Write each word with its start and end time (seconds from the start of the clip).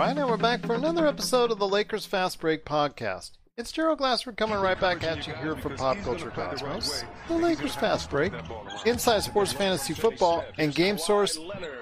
Right, 0.00 0.16
and 0.16 0.30
we're 0.30 0.36
back 0.38 0.64
for 0.64 0.72
another 0.74 1.06
episode 1.06 1.50
of 1.50 1.58
the 1.58 1.68
Lakers 1.68 2.06
Fast 2.06 2.40
Break 2.40 2.64
podcast. 2.64 3.32
It's 3.58 3.70
Gerald 3.70 3.98
Glassford 3.98 4.38
coming 4.38 4.56
right 4.56 4.80
back 4.80 5.04
at 5.04 5.26
you 5.26 5.34
here 5.34 5.56
from 5.56 5.76
Pop 5.76 5.98
Culture 5.98 6.30
Cosmos, 6.30 7.04
the 7.28 7.34
Lakers 7.34 7.74
Fast 7.74 8.08
Break, 8.08 8.32
Inside 8.86 9.22
Sports 9.24 9.52
Fantasy 9.52 9.92
Football, 9.92 10.42
and 10.56 10.74
Game 10.74 10.96
Source. 10.96 11.38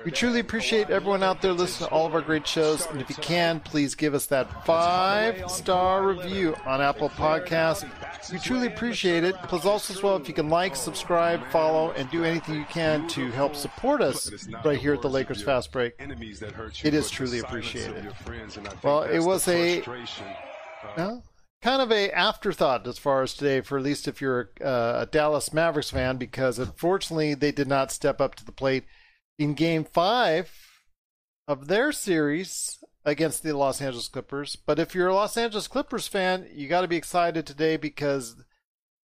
We 0.08 0.12
truly 0.12 0.40
appreciate 0.40 0.88
everyone 0.88 1.22
out 1.22 1.42
there 1.42 1.52
listening 1.52 1.90
to 1.90 1.94
all 1.94 2.06
of 2.06 2.14
our 2.14 2.22
great 2.22 2.46
shows, 2.46 2.86
and 2.86 2.98
if 2.98 3.10
you 3.10 3.16
can, 3.16 3.60
please 3.60 3.94
give 3.94 4.14
us 4.14 4.24
that 4.24 4.64
five 4.64 5.50
star 5.50 6.02
review 6.02 6.56
on 6.64 6.80
Apple 6.80 7.10
Podcasts. 7.10 7.84
We 8.32 8.38
truly 8.38 8.68
appreciate 8.68 9.22
it. 9.22 9.34
Plus, 9.42 9.66
also 9.66 9.92
as 9.92 10.02
well, 10.02 10.16
if 10.16 10.26
you 10.26 10.32
can 10.32 10.48
like, 10.48 10.76
subscribe, 10.76 11.46
follow, 11.50 11.90
and 11.90 12.10
do 12.10 12.24
anything 12.24 12.54
you 12.54 12.64
can 12.70 13.06
to 13.08 13.30
help 13.32 13.54
support 13.54 14.00
us 14.00 14.48
right 14.64 14.78
here 14.78 14.94
at 14.94 15.02
the 15.02 15.10
Lakers 15.10 15.42
Fast 15.42 15.72
Break, 15.72 15.92
it 15.98 16.94
is 16.94 17.10
truly 17.10 17.40
appreciated. 17.40 18.10
Well, 18.82 19.02
it 19.02 19.20
was 19.20 19.46
a 19.46 19.82
well, 20.96 21.22
kind 21.60 21.82
of 21.82 21.92
a 21.92 22.10
afterthought 22.12 22.86
as 22.86 22.96
far 22.96 23.24
as 23.24 23.34
today, 23.34 23.60
for 23.60 23.76
at 23.76 23.84
least 23.84 24.08
if 24.08 24.22
you're 24.22 24.52
uh, 24.64 25.00
a 25.00 25.06
Dallas 25.12 25.52
Mavericks 25.52 25.90
fan, 25.90 26.16
because 26.16 26.58
unfortunately 26.58 27.34
they 27.34 27.52
did 27.52 27.68
not 27.68 27.92
step 27.92 28.22
up 28.22 28.36
to 28.36 28.44
the 28.46 28.52
plate 28.52 28.84
in 29.38 29.54
Game 29.54 29.84
Five 29.84 30.50
of 31.46 31.68
their 31.68 31.92
series 31.92 32.78
against 33.04 33.42
the 33.42 33.56
Los 33.56 33.80
Angeles 33.80 34.08
Clippers. 34.08 34.56
But 34.56 34.78
if 34.78 34.94
you're 34.94 35.08
a 35.08 35.14
Los 35.14 35.36
Angeles 35.36 35.68
Clippers 35.68 36.08
fan, 36.08 36.46
you 36.52 36.68
got 36.68 36.82
to 36.82 36.88
be 36.88 36.96
excited 36.96 37.46
today 37.46 37.76
because 37.76 38.36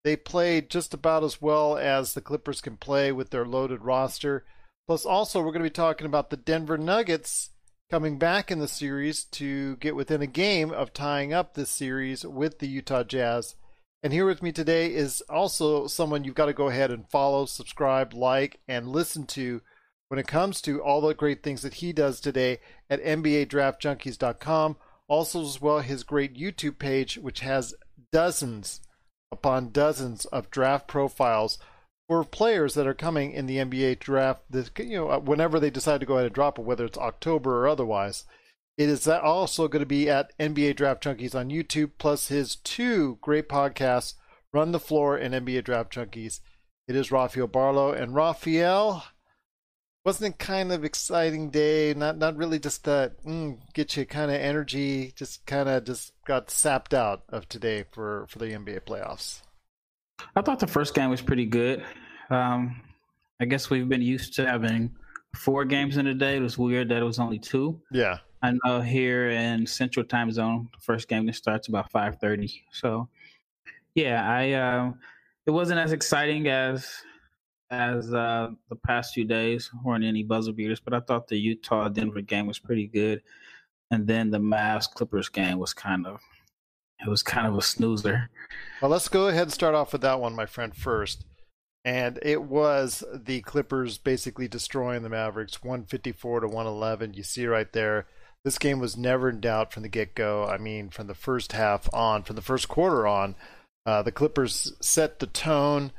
they 0.03 0.17
played 0.17 0.69
just 0.69 0.93
about 0.93 1.25
as 1.25 1.41
well 1.41 1.79
as 1.79 2.13
the 2.13 2.21
Clippers 2.21 2.61
can 2.61 2.77
play 2.77 3.13
with 3.13 3.31
their 3.31 3.47
loaded 3.47 3.83
roster. 3.83 4.45
Plus, 4.87 5.07
also, 5.07 5.39
we're 5.39 5.53
going 5.53 5.63
to 5.63 5.71
be 5.71 5.71
talking 5.71 6.07
about 6.07 6.29
the 6.29 6.37
Denver 6.37 6.77
Nuggets 6.77 7.51
coming 7.91 8.19
back 8.19 8.51
in 8.51 8.59
the 8.59 8.69
series 8.69 9.25
to 9.25 9.77
get 9.77 9.97
within 9.97 10.21
a 10.21 10.27
game 10.27 10.71
of 10.73 10.93
tying 10.93 11.33
up 11.33 11.55
this 11.55 11.71
series 11.71 12.27
with 12.27 12.59
the 12.59 12.69
Utah 12.69 13.05
Jazz. 13.05 13.55
And 14.03 14.13
here 14.13 14.27
with 14.27 14.43
me 14.43 14.53
today 14.53 14.93
is 14.93 15.23
also 15.31 15.87
someone 15.87 16.25
you've 16.25 16.35
got 16.35 16.47
to 16.47 16.53
go 16.53 16.69
ahead 16.69 16.91
and 16.91 17.09
follow, 17.09 17.47
subscribe, 17.47 18.13
like, 18.13 18.61
and 18.69 18.89
listen 18.89 19.27
to 19.29 19.63
when 20.15 20.21
it 20.21 20.29
comes 20.29 20.61
to 20.61 20.81
all 20.81 21.01
the 21.01 21.13
great 21.13 21.43
things 21.43 21.63
that 21.63 21.75
he 21.75 21.93
does 21.93 22.21
today 22.21 22.61
at 22.89 23.03
NBADraftJunkies.com. 23.03 24.77
Also, 25.09 25.43
as 25.43 25.61
well, 25.61 25.81
his 25.81 26.05
great 26.05 26.37
YouTube 26.37 26.79
page, 26.79 27.19
which 27.19 27.41
has 27.41 27.75
dozens 28.13 28.81
upon 29.33 29.73
dozens 29.73 30.25
of 30.27 30.53
draft 30.53 30.87
profiles 30.87 31.59
for 32.07 32.23
players 32.23 32.75
that 32.75 32.87
are 32.87 32.95
coming 32.95 33.33
in 33.33 33.47
the 33.47 33.57
NBA 33.57 33.99
draft. 33.99 34.43
This, 34.49 34.71
you 34.79 34.99
know, 34.99 35.19
whenever 35.19 35.59
they 35.59 35.69
decide 35.69 35.99
to 35.99 36.07
go 36.07 36.15
ahead 36.15 36.27
and 36.27 36.35
drop 36.37 36.61
it, 36.61 36.65
whether 36.65 36.85
it's 36.85 36.97
October 36.97 37.59
or 37.59 37.67
otherwise. 37.67 38.25
It 38.79 38.89
is 38.89 39.09
also 39.09 39.67
going 39.67 39.83
to 39.83 39.87
be 39.87 40.09
at 40.09 40.33
NBA 40.39 40.77
Draft 40.77 41.03
Junkies 41.03 41.35
on 41.35 41.51
YouTube, 41.51 41.91
plus 41.99 42.29
his 42.29 42.55
two 42.55 43.19
great 43.21 43.49
podcasts, 43.49 44.15
Run 44.53 44.71
the 44.71 44.79
Floor 44.79 45.17
and 45.17 45.35
NBA 45.35 45.65
Draft 45.65 45.93
Junkies. 45.93 46.39
It 46.87 46.95
is 46.95 47.11
Rafael 47.11 47.49
Barlow. 47.49 47.93
And 47.93 48.15
Rafael, 48.15 49.05
wasn't 50.05 50.35
it 50.35 50.39
kind 50.39 50.71
of 50.71 50.85
exciting 50.85 51.51
day? 51.51 51.95
Not 51.95 52.19
not 52.19 52.37
really 52.37 52.59
just 52.59 52.85
that 52.85 53.25
mm, 53.25 53.59
get 53.73 53.97
you 53.97 54.05
kind 54.05 54.31
of 54.31 54.37
energy. 54.37 55.13
Just 55.17 55.47
kind 55.47 55.69
of 55.69 55.85
just 55.85 56.13
got 56.27 56.51
sapped 56.51 56.93
out 56.93 57.23
of 57.31 57.49
today 57.49 57.85
for 57.91 58.27
for 58.29 58.39
the 58.39 58.47
NBA 58.47 58.83
playoffs. 58.83 59.41
I 60.37 60.43
thought 60.43 60.61
the 60.61 60.67
first 60.67 60.95
game 60.95 61.11
was 61.11 61.23
pretty 61.23 61.47
good. 61.47 61.83
Um, 62.31 62.81
I 63.41 63.47
guess 63.47 63.71
we've 63.71 63.89
been 63.89 64.03
used 64.03 64.35
to 64.35 64.47
having 64.47 64.95
four 65.35 65.65
games 65.65 65.97
in 65.97 66.07
a 66.07 66.15
day. 66.15 66.37
It 66.37 66.43
was 66.43 66.57
weird 66.57 66.91
that 66.91 66.99
it 66.99 67.05
was 67.05 67.19
only 67.19 67.39
two. 67.39 67.81
Yeah. 67.91 68.19
I 68.43 68.53
know 68.65 68.81
here 68.81 69.31
in 69.31 69.67
Central 69.67 70.05
Time 70.05 70.31
Zone, 70.31 70.69
the 70.73 70.81
first 70.81 71.09
game 71.09 71.25
that 71.27 71.35
starts 71.35 71.69
about 71.69 71.91
five 71.91 72.19
thirty. 72.21 72.63
So, 72.73 73.09
yeah, 73.95 74.29
I 74.29 74.53
uh, 74.53 74.93
it 75.47 75.51
wasn't 75.51 75.81
as 75.81 75.93
exciting 75.93 76.47
as 76.49 76.87
as 77.75 78.13
uh, 78.13 78.51
the 78.69 78.77
past 78.77 79.15
few 79.15 79.25
days. 79.25 79.71
weren't 79.85 80.05
any 80.05 80.23
buzzer 80.23 80.53
beaters, 80.53 80.81
but 80.81 80.95
I 80.95 81.01
thought 81.01 81.29
the 81.29 81.37
Utah 81.37 81.89
Denver 81.89 82.21
game 82.21 82.47
was 82.47 82.59
pretty 82.59 82.87
good, 82.87 83.23
and 83.91 84.07
then 84.07 84.31
the 84.31 84.39
Mavs 84.39 84.91
Clippers 84.91 85.29
game 85.29 85.59
was 85.59 85.75
kind 85.75 86.07
of 86.07 86.21
it 87.05 87.09
was 87.09 87.23
kind 87.23 87.47
of 87.47 87.57
a 87.57 87.63
snoozer. 87.63 88.31
Well, 88.81 88.91
let's 88.91 89.09
go 89.09 89.29
ahead 89.29 89.43
and 89.43 89.53
start 89.53 89.75
off 89.75 89.93
with 89.93 90.03
that 90.03 90.21
one, 90.21 90.35
my 90.35 90.47
friend, 90.47 90.75
first. 90.75 91.25
And 91.85 92.19
it 92.23 92.43
was 92.43 93.05
the 93.13 93.43
Clippers 93.43 93.99
basically 93.99 94.49
destroying 94.49 95.03
the 95.03 95.11
Mavericks 95.11 95.63
154 95.63 96.41
to 96.41 96.47
111. 96.47 97.15
You 97.15 97.23
see 97.23 97.47
right 97.47 97.71
there. 97.73 98.07
This 98.43 98.59
game 98.59 98.79
was 98.79 98.97
never 98.97 99.29
in 99.29 99.41
doubt 99.41 99.73
from 99.73 99.83
the 99.83 99.89
get 99.89 100.15
go. 100.15 100.45
I 100.45 100.57
mean, 100.59 100.91
from 100.91 101.07
the 101.07 101.15
first 101.15 101.53
half 101.53 101.89
on, 101.93 102.23
from 102.23 102.37
the 102.37 102.43
first 102.43 102.69
quarter 102.69 103.07
on, 103.07 103.37
uh, 103.87 104.03
the 104.03 104.13
Clippers 104.13 104.73
set 104.81 105.19
the 105.19 105.27
tone. 105.27 105.93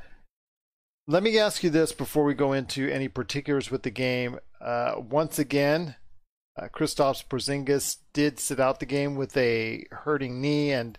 Let 1.08 1.22
me 1.22 1.38
ask 1.38 1.62
you 1.62 1.70
this 1.70 1.92
before 1.92 2.24
we 2.24 2.34
go 2.34 2.52
into 2.52 2.90
any 2.90 3.06
particulars 3.06 3.70
with 3.70 3.84
the 3.84 3.92
game. 3.92 4.40
Uh, 4.60 4.96
once 4.98 5.38
again, 5.38 5.94
uh, 6.60 6.66
Kristaps 6.66 7.24
Porzingis 7.24 7.98
did 8.12 8.40
sit 8.40 8.58
out 8.58 8.80
the 8.80 8.86
game 8.86 9.14
with 9.14 9.36
a 9.36 9.84
hurting 9.92 10.40
knee, 10.40 10.72
and 10.72 10.98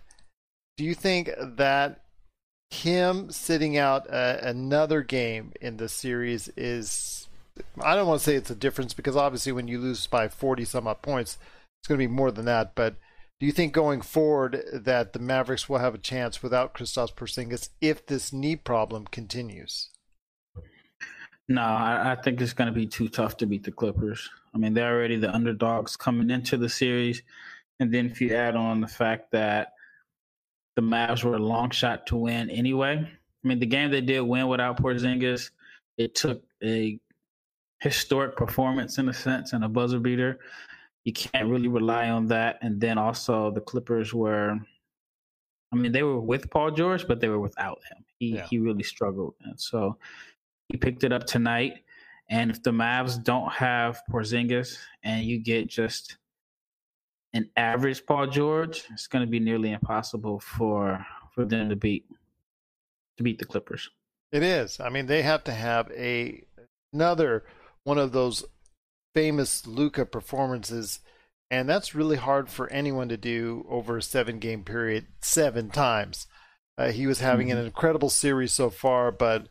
do 0.78 0.84
you 0.84 0.94
think 0.94 1.28
that 1.38 2.04
him 2.70 3.30
sitting 3.30 3.76
out 3.76 4.08
uh, 4.10 4.38
another 4.40 5.02
game 5.02 5.52
in 5.60 5.76
the 5.76 5.90
series 5.90 6.48
is? 6.56 7.28
I 7.82 7.94
don't 7.94 8.06
want 8.06 8.20
to 8.20 8.24
say 8.24 8.34
it's 8.34 8.50
a 8.50 8.54
difference 8.54 8.94
because 8.94 9.16
obviously 9.16 9.52
when 9.52 9.68
you 9.68 9.78
lose 9.78 10.06
by 10.06 10.28
forty 10.28 10.64
some 10.64 10.86
odd 10.86 11.02
points, 11.02 11.36
it's 11.82 11.88
going 11.88 12.00
to 12.00 12.08
be 12.08 12.10
more 12.10 12.30
than 12.30 12.46
that. 12.46 12.74
But 12.74 12.94
do 13.40 13.44
you 13.44 13.52
think 13.52 13.74
going 13.74 14.00
forward 14.00 14.64
that 14.72 15.12
the 15.12 15.18
Mavericks 15.18 15.68
will 15.68 15.80
have 15.80 15.94
a 15.94 15.98
chance 15.98 16.42
without 16.42 16.72
Kristaps 16.72 17.14
Porzingis 17.14 17.68
if 17.82 18.06
this 18.06 18.32
knee 18.32 18.56
problem 18.56 19.04
continues? 19.04 19.90
No, 21.48 21.62
I, 21.62 22.12
I 22.12 22.14
think 22.14 22.40
it's 22.40 22.52
going 22.52 22.68
to 22.68 22.74
be 22.74 22.86
too 22.86 23.08
tough 23.08 23.36
to 23.38 23.46
beat 23.46 23.64
the 23.64 23.72
Clippers. 23.72 24.28
I 24.54 24.58
mean, 24.58 24.74
they're 24.74 24.94
already 24.94 25.16
the 25.16 25.34
underdogs 25.34 25.96
coming 25.96 26.30
into 26.30 26.56
the 26.56 26.68
series, 26.68 27.22
and 27.80 27.92
then 27.92 28.06
if 28.06 28.20
you 28.20 28.34
add 28.34 28.56
on 28.56 28.80
the 28.80 28.88
fact 28.88 29.30
that 29.32 29.72
the 30.78 30.82
Mavs 30.82 31.24
were 31.24 31.34
a 31.34 31.40
long 31.40 31.70
shot 31.70 32.06
to 32.06 32.14
win 32.14 32.48
anyway. 32.50 32.94
I 32.98 33.48
mean, 33.48 33.58
the 33.58 33.66
game 33.66 33.90
they 33.90 34.00
did 34.00 34.20
win 34.20 34.46
without 34.46 34.80
Porzingis, 34.80 35.50
it 35.96 36.14
took 36.14 36.40
a 36.62 37.00
historic 37.80 38.36
performance 38.36 38.98
in 38.98 39.08
a 39.08 39.12
sense 39.12 39.54
and 39.54 39.64
a 39.64 39.68
buzzer 39.68 39.98
beater. 39.98 40.38
You 41.02 41.12
can't 41.12 41.48
really 41.48 41.66
rely 41.66 42.10
on 42.10 42.28
that. 42.28 42.58
And 42.62 42.80
then 42.80 42.96
also 42.96 43.50
the 43.50 43.60
Clippers 43.60 44.14
were, 44.14 44.56
I 45.72 45.76
mean, 45.76 45.90
they 45.90 46.04
were 46.04 46.20
with 46.20 46.48
Paul 46.48 46.70
George, 46.70 47.08
but 47.08 47.18
they 47.18 47.28
were 47.28 47.40
without 47.40 47.80
him. 47.90 48.04
He 48.20 48.36
yeah. 48.36 48.46
he 48.48 48.60
really 48.60 48.84
struggled, 48.84 49.34
and 49.44 49.58
so 49.60 49.96
he 50.68 50.76
picked 50.76 51.04
it 51.04 51.12
up 51.12 51.26
tonight. 51.26 51.84
And 52.30 52.50
if 52.50 52.62
the 52.62 52.70
Mavs 52.70 53.22
don't 53.22 53.50
have 53.52 54.02
Porzingis 54.10 54.78
and 55.02 55.24
you 55.24 55.38
get 55.38 55.68
just 55.68 56.18
an 57.32 57.50
average 57.56 58.04
Paul 58.06 58.26
George, 58.26 58.84
it's 58.92 59.06
going 59.06 59.24
to 59.24 59.30
be 59.30 59.40
nearly 59.40 59.72
impossible 59.72 60.40
for 60.40 61.04
for 61.34 61.44
them 61.44 61.70
to 61.70 61.76
beat 61.76 62.06
to 63.16 63.22
beat 63.22 63.38
the 63.38 63.44
Clippers. 63.46 63.90
It 64.30 64.42
is. 64.42 64.78
I 64.80 64.90
mean, 64.90 65.06
they 65.06 65.22
have 65.22 65.44
to 65.44 65.52
have 65.52 65.90
a 65.92 66.44
another 66.92 67.44
one 67.84 67.98
of 67.98 68.12
those 68.12 68.44
famous 69.14 69.66
Luka 69.66 70.04
performances 70.06 71.00
And 71.50 71.68
that's 71.68 71.94
really 71.94 72.16
hard 72.16 72.50
for 72.50 72.70
anyone 72.70 73.08
to 73.08 73.16
do 73.16 73.64
over 73.70 73.96
a 73.96 74.02
seven 74.02 74.38
game 74.38 74.64
period 74.64 75.06
seven 75.22 75.70
times. 75.70 76.26
Uh, 76.76 76.90
he 76.92 77.06
was 77.06 77.20
having 77.20 77.48
mm-hmm. 77.48 77.58
an 77.58 77.64
incredible 77.66 78.10
series 78.10 78.52
so 78.52 78.70
far, 78.70 79.10
but 79.10 79.48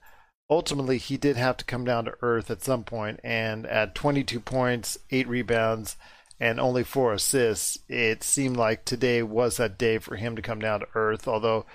ultimately 0.50 0.98
he 0.98 1.18
did 1.18 1.38
have 1.38 1.58
to 1.58 1.66
come 1.66 1.86
down 1.86 2.06
to 2.06 2.18
earth 2.22 2.50
at 2.50 2.64
some 2.64 2.84
point. 2.84 3.20
And 3.24 3.66
at 3.66 3.96
22 3.96 4.40
points, 4.40 4.98
eight 5.12 5.28
rebounds, 5.28 5.98
and 6.40 6.60
only 6.60 6.84
four 6.84 7.14
assists, 7.14 7.80
it 7.90 8.24
seemed 8.24 8.58
like 8.58 8.86
today 8.86 9.24
was 9.24 9.58
that 9.58 9.78
day 9.78 9.98
for 9.98 10.16
him 10.16 10.36
to 10.36 10.42
come 10.42 10.60
down 10.60 10.82
to 10.82 10.88
earth. 10.94 11.28
Although 11.28 11.66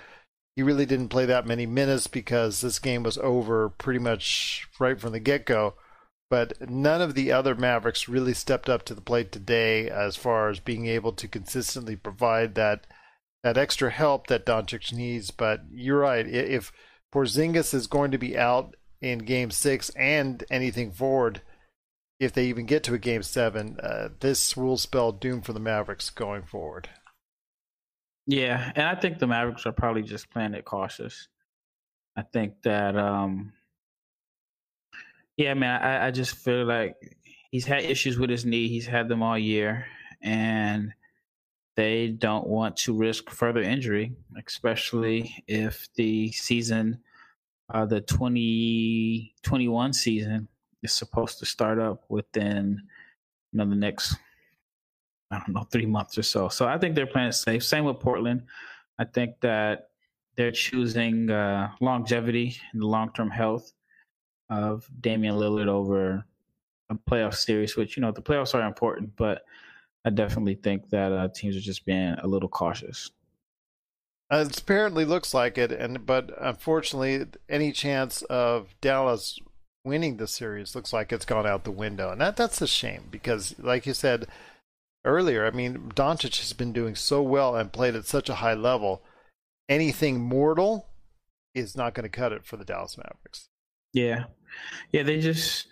he 0.55 0.63
really 0.63 0.85
didn't 0.85 1.09
play 1.09 1.25
that 1.25 1.47
many 1.47 1.65
minutes 1.65 2.07
because 2.07 2.61
this 2.61 2.79
game 2.79 3.03
was 3.03 3.17
over 3.17 3.69
pretty 3.69 3.99
much 3.99 4.67
right 4.79 4.99
from 4.99 5.11
the 5.11 5.19
get 5.19 5.45
go. 5.45 5.75
But 6.29 6.69
none 6.69 7.01
of 7.01 7.13
the 7.13 7.31
other 7.31 7.53
Mavericks 7.53 8.07
really 8.07 8.33
stepped 8.33 8.69
up 8.69 8.83
to 8.85 8.95
the 8.95 9.01
plate 9.01 9.31
today 9.31 9.87
as 9.89 10.15
far 10.15 10.49
as 10.49 10.59
being 10.59 10.87
able 10.87 11.11
to 11.13 11.27
consistently 11.27 11.95
provide 11.95 12.55
that 12.55 12.87
that 13.43 13.57
extra 13.57 13.91
help 13.91 14.27
that 14.27 14.45
Doncic 14.45 14.93
needs. 14.93 15.29
But 15.29 15.61
you're 15.69 15.99
right. 15.99 16.25
If 16.25 16.71
Porzingis 17.13 17.75
is 17.75 17.85
going 17.85 18.11
to 18.11 18.17
be 18.17 18.35
out 18.37 18.75
in 18.99 19.19
Game 19.19 19.51
Six 19.51 19.89
and 19.91 20.43
anything 20.49 20.91
forward, 20.91 21.41
if 22.19 22.33
they 22.33 22.45
even 22.45 22.65
get 22.65 22.83
to 22.83 22.93
a 22.93 22.97
Game 22.97 23.21
Seven, 23.21 23.77
uh, 23.83 24.09
this 24.19 24.57
will 24.57 24.77
spell 24.77 25.11
doom 25.11 25.41
for 25.41 25.53
the 25.53 25.59
Mavericks 25.59 26.09
going 26.09 26.43
forward. 26.43 26.89
Yeah, 28.25 28.71
and 28.75 28.87
I 28.87 28.95
think 28.95 29.19
the 29.19 29.27
Mavericks 29.27 29.65
are 29.65 29.73
probably 29.73 30.01
just 30.01 30.31
playing 30.31 30.53
it 30.53 30.65
cautious. 30.65 31.27
I 32.15 32.21
think 32.21 32.61
that, 32.63 32.95
um, 32.95 33.53
yeah, 35.37 35.53
man, 35.53 35.81
I, 35.81 36.07
I 36.07 36.11
just 36.11 36.35
feel 36.35 36.65
like 36.65 36.95
he's 37.51 37.65
had 37.65 37.83
issues 37.83 38.17
with 38.17 38.29
his 38.29 38.45
knee. 38.45 38.69
He's 38.69 38.87
had 38.87 39.07
them 39.07 39.21
all 39.21 39.37
year, 39.37 39.85
and 40.21 40.93
they 41.75 42.09
don't 42.09 42.47
want 42.47 42.77
to 42.77 42.93
risk 42.93 43.29
further 43.29 43.61
injury, 43.61 44.13
especially 44.45 45.43
if 45.47 45.87
the 45.95 46.31
season, 46.31 46.99
uh, 47.73 47.85
the 47.85 48.01
2021 48.01 49.93
season, 49.93 50.47
is 50.83 50.93
supposed 50.93 51.39
to 51.39 51.45
start 51.45 51.79
up 51.79 52.03
within 52.09 52.81
you 53.51 53.57
know 53.57 53.65
the 53.69 53.75
next 53.75 54.15
I 55.31 55.39
don't 55.39 55.53
know 55.53 55.67
three 55.71 55.85
months 55.85 56.17
or 56.17 56.23
so. 56.23 56.49
So 56.49 56.67
I 56.67 56.77
think 56.77 56.95
they're 56.95 57.07
playing 57.07 57.31
safe. 57.31 57.63
Same 57.63 57.85
with 57.85 57.99
Portland. 57.99 58.43
I 58.99 59.05
think 59.05 59.39
that 59.41 59.89
they're 60.35 60.51
choosing 60.51 61.29
uh, 61.29 61.71
longevity 61.81 62.57
and 62.71 62.81
the 62.81 62.87
long 62.87 63.11
term 63.13 63.31
health 63.31 63.73
of 64.49 64.87
Damian 65.01 65.35
Lillard 65.35 65.67
over 65.67 66.25
a 66.89 66.95
playoff 66.95 67.35
series, 67.35 67.75
which 67.75 67.97
you 67.97 68.01
know 68.01 68.11
the 68.11 68.21
playoffs 68.21 68.53
are 68.53 68.67
important, 68.67 69.15
but 69.15 69.43
I 70.05 70.09
definitely 70.09 70.55
think 70.55 70.89
that 70.89 71.11
uh, 71.11 71.29
teams 71.29 71.55
are 71.55 71.61
just 71.61 71.85
being 71.85 72.15
a 72.21 72.27
little 72.27 72.49
cautious. 72.49 73.11
Uh, 74.31 74.45
it 74.47 74.59
apparently 74.59 75.05
looks 75.05 75.33
like 75.33 75.57
it, 75.57 75.71
and 75.71 76.05
but 76.05 76.31
unfortunately, 76.39 77.25
any 77.49 77.71
chance 77.71 78.21
of 78.23 78.75
Dallas 78.81 79.39
winning 79.85 80.17
the 80.17 80.27
series 80.27 80.75
looks 80.75 80.93
like 80.93 81.11
it's 81.11 81.25
gone 81.25 81.45
out 81.45 81.63
the 81.63 81.71
window, 81.71 82.11
and 82.11 82.19
that 82.19 82.35
that's 82.35 82.61
a 82.61 82.67
shame 82.67 83.07
because, 83.11 83.55
like 83.59 83.85
you 83.85 83.93
said 83.93 84.27
earlier, 85.05 85.45
I 85.45 85.51
mean, 85.51 85.91
Doncic 85.95 86.39
has 86.39 86.53
been 86.53 86.73
doing 86.73 86.95
so 86.95 87.21
well 87.21 87.55
and 87.55 87.71
played 87.71 87.95
at 87.95 88.05
such 88.05 88.29
a 88.29 88.35
high 88.35 88.53
level. 88.53 89.03
Anything 89.69 90.19
mortal 90.19 90.87
is 91.53 91.77
not 91.77 91.93
going 91.93 92.03
to 92.03 92.09
cut 92.09 92.31
it 92.33 92.45
for 92.45 92.57
the 92.57 92.65
Dallas 92.65 92.97
Mavericks. 92.97 93.49
Yeah, 93.93 94.25
yeah, 94.91 95.03
they 95.03 95.19
just 95.19 95.67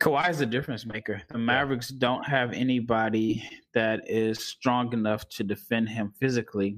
Kawhi 0.00 0.30
is 0.30 0.38
the 0.38 0.46
difference 0.46 0.84
maker. 0.86 1.22
The 1.28 1.38
Mavericks 1.38 1.88
don't 1.88 2.24
have 2.24 2.52
anybody 2.52 3.48
that 3.72 4.08
is 4.08 4.42
strong 4.42 4.92
enough 4.92 5.28
to 5.30 5.44
defend 5.44 5.88
him 5.88 6.12
physically. 6.18 6.76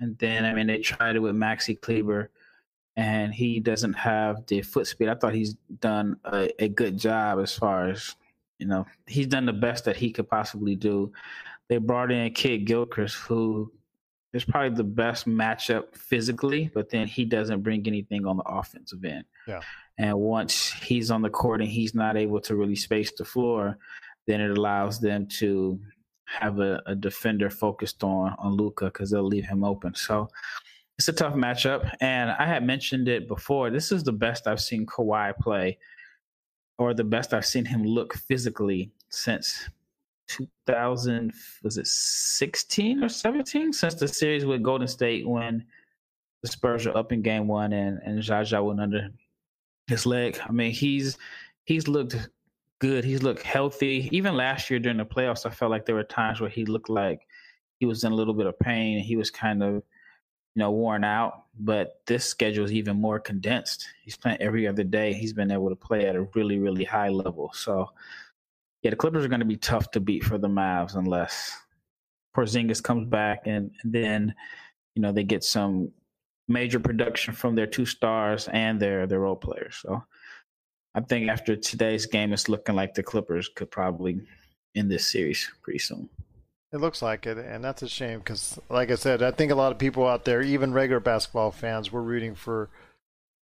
And 0.00 0.16
then, 0.18 0.44
I 0.44 0.54
mean, 0.54 0.66
they 0.66 0.78
tried 0.78 1.16
it 1.16 1.20
with 1.20 1.34
Maxi 1.34 1.80
Kleber, 1.80 2.30
and 2.96 3.34
he 3.34 3.60
doesn't 3.60 3.92
have 3.94 4.46
the 4.46 4.62
foot 4.62 4.86
speed. 4.86 5.08
I 5.08 5.14
thought 5.14 5.34
he's 5.34 5.54
done 5.80 6.16
a, 6.24 6.50
a 6.58 6.68
good 6.68 6.98
job 6.98 7.38
as 7.38 7.54
far 7.54 7.88
as, 7.88 8.16
you 8.58 8.66
know, 8.66 8.86
he's 9.06 9.26
done 9.26 9.46
the 9.46 9.52
best 9.52 9.84
that 9.84 9.96
he 9.96 10.10
could 10.10 10.28
possibly 10.28 10.74
do. 10.74 11.12
They 11.68 11.78
brought 11.78 12.10
in 12.10 12.32
Kidd-Gilchrist, 12.32 13.14
who 13.16 13.72
is 14.32 14.44
probably 14.44 14.76
the 14.76 14.84
best 14.84 15.28
matchup 15.28 15.96
physically, 15.96 16.70
but 16.72 16.90
then 16.90 17.06
he 17.06 17.24
doesn't 17.24 17.62
bring 17.62 17.86
anything 17.86 18.26
on 18.26 18.36
the 18.36 18.44
offensive 18.44 19.04
end. 19.04 19.24
Yeah. 19.46 19.60
And 19.98 20.18
once 20.18 20.70
he's 20.70 21.10
on 21.10 21.22
the 21.22 21.30
court 21.30 21.60
and 21.60 21.70
he's 21.70 21.94
not 21.94 22.16
able 22.16 22.40
to 22.42 22.54
really 22.54 22.76
space 22.76 23.12
the 23.16 23.24
floor, 23.24 23.78
then 24.26 24.40
it 24.40 24.56
allows 24.56 25.00
them 25.00 25.26
to 25.26 25.80
have 26.24 26.60
a, 26.60 26.80
a 26.86 26.94
defender 26.94 27.50
focused 27.50 28.04
on 28.04 28.34
on 28.38 28.52
Luka 28.52 28.86
because 28.86 29.10
they'll 29.10 29.24
leave 29.24 29.46
him 29.46 29.64
open. 29.64 29.94
So 29.94 30.28
it's 30.96 31.08
a 31.08 31.12
tough 31.12 31.34
matchup. 31.34 31.92
And 32.00 32.30
I 32.30 32.46
had 32.46 32.64
mentioned 32.64 33.08
it 33.08 33.26
before. 33.26 33.70
This 33.70 33.90
is 33.90 34.04
the 34.04 34.12
best 34.12 34.46
I've 34.46 34.60
seen 34.60 34.86
Kawhi 34.86 35.36
play, 35.38 35.78
or 36.78 36.94
the 36.94 37.04
best 37.04 37.34
I've 37.34 37.46
seen 37.46 37.64
him 37.64 37.82
look 37.82 38.14
physically 38.14 38.92
since 39.08 39.68
2000 40.30 41.32
was 41.62 41.78
it 41.78 41.86
16 41.86 43.04
or 43.04 43.08
17 43.08 43.72
since 43.72 43.94
the 43.94 44.08
series 44.08 44.44
with 44.44 44.62
Golden 44.62 44.88
State 44.88 45.26
when 45.26 45.64
the 46.42 46.48
Spurs 46.48 46.86
are 46.86 46.96
up 46.96 47.12
in 47.12 47.22
game 47.22 47.48
one 47.48 47.72
and 47.72 48.00
and 48.04 48.22
Zaza 48.22 48.62
went 48.62 48.80
under 48.80 49.10
his 49.86 50.06
leg. 50.06 50.40
I 50.46 50.52
mean, 50.52 50.72
he's 50.72 51.18
he's 51.64 51.88
looked 51.88 52.16
good. 52.78 53.04
He's 53.04 53.22
looked 53.22 53.42
healthy. 53.42 54.08
Even 54.12 54.36
last 54.36 54.70
year 54.70 54.78
during 54.78 54.98
the 54.98 55.04
playoffs, 55.04 55.44
I 55.44 55.50
felt 55.50 55.70
like 55.70 55.84
there 55.84 55.94
were 55.94 56.04
times 56.04 56.40
where 56.40 56.50
he 56.50 56.64
looked 56.64 56.88
like 56.88 57.26
he 57.78 57.86
was 57.86 58.04
in 58.04 58.12
a 58.12 58.14
little 58.14 58.34
bit 58.34 58.46
of 58.46 58.58
pain. 58.58 59.00
He 59.00 59.16
was 59.16 59.30
kind 59.30 59.62
of, 59.62 59.74
you 59.74 59.82
know, 60.56 60.70
worn 60.70 61.04
out. 61.04 61.44
But 61.58 62.00
this 62.06 62.24
schedule 62.24 62.64
is 62.64 62.72
even 62.72 63.00
more 63.00 63.20
condensed. 63.20 63.86
He's 64.02 64.16
playing 64.16 64.40
every 64.40 64.66
other 64.66 64.84
day. 64.84 65.12
He's 65.12 65.32
been 65.32 65.50
able 65.50 65.68
to 65.68 65.76
play 65.76 66.06
at 66.06 66.16
a 66.16 66.26
really, 66.34 66.58
really 66.58 66.84
high 66.84 67.08
level. 67.08 67.50
So, 67.54 67.90
yeah, 68.82 68.90
the 68.90 68.96
Clippers 68.96 69.24
are 69.24 69.28
going 69.28 69.40
to 69.40 69.46
be 69.46 69.56
tough 69.56 69.90
to 69.92 70.00
beat 70.00 70.24
for 70.24 70.38
the 70.38 70.48
Mavs 70.48 70.94
unless 70.94 71.56
Porzingis 72.36 72.82
comes 72.82 73.08
back 73.08 73.42
and, 73.46 73.70
then, 73.84 74.34
you 74.94 75.02
know, 75.02 75.12
they 75.12 75.24
get 75.24 75.44
some 75.44 75.92
major 76.48 76.80
production 76.80 77.32
from 77.32 77.54
their 77.54 77.66
two 77.66 77.86
stars 77.86 78.48
and 78.52 78.80
their 78.80 79.06
their 79.06 79.20
role 79.20 79.36
players. 79.36 79.76
So 79.76 80.02
I 80.94 81.00
think 81.00 81.28
after 81.28 81.54
today's 81.54 82.06
game, 82.06 82.32
it's 82.32 82.48
looking 82.48 82.74
like 82.74 82.94
the 82.94 83.02
Clippers 83.02 83.48
could 83.48 83.70
probably 83.70 84.20
end 84.74 84.90
this 84.90 85.06
series 85.06 85.48
pretty 85.62 85.78
soon. 85.78 86.08
It 86.72 86.78
looks 86.78 87.02
like 87.02 87.26
it, 87.26 87.38
and 87.38 87.64
that's 87.64 87.82
a 87.82 87.88
shame 87.88 88.18
because, 88.18 88.58
like 88.68 88.90
I 88.90 88.94
said, 88.94 89.22
I 89.22 89.32
think 89.32 89.50
a 89.50 89.56
lot 89.56 89.72
of 89.72 89.78
people 89.78 90.06
out 90.06 90.24
there, 90.24 90.40
even 90.40 90.72
regular 90.72 91.00
basketball 91.00 91.50
fans, 91.50 91.90
were 91.90 92.02
rooting 92.02 92.34
for 92.34 92.70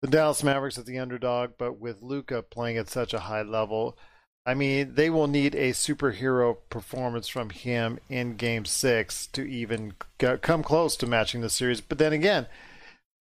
the 0.03 0.09
Dallas 0.09 0.45
Mavericks 0.45 0.79
as 0.79 0.85
the 0.85 0.99
underdog. 0.99 1.53
But 1.59 1.81
with 1.81 2.03
Luka 2.03 2.43
playing 2.43 2.77
at 2.77 2.89
such 2.89 3.15
a 3.15 3.21
high 3.21 3.43
level, 3.43 3.99
I 4.47 4.55
mean, 4.55 4.95
they 4.95 5.11
will 5.11 5.27
need 5.27 5.57
a 5.57 5.73
superhero 5.73 6.57
performance 6.71 7.27
from 7.27 7.51
him 7.51 7.99
in 8.09 8.37
Game 8.37 8.65
Six 8.65 9.27
to 9.29 9.43
even 9.43 9.95
come 10.19 10.63
close 10.63 10.97
to 10.99 11.07
matching 11.07 11.41
the 11.41 11.51
series. 11.51 11.81
But 11.81 11.99
then 11.99 12.13
again, 12.13 12.47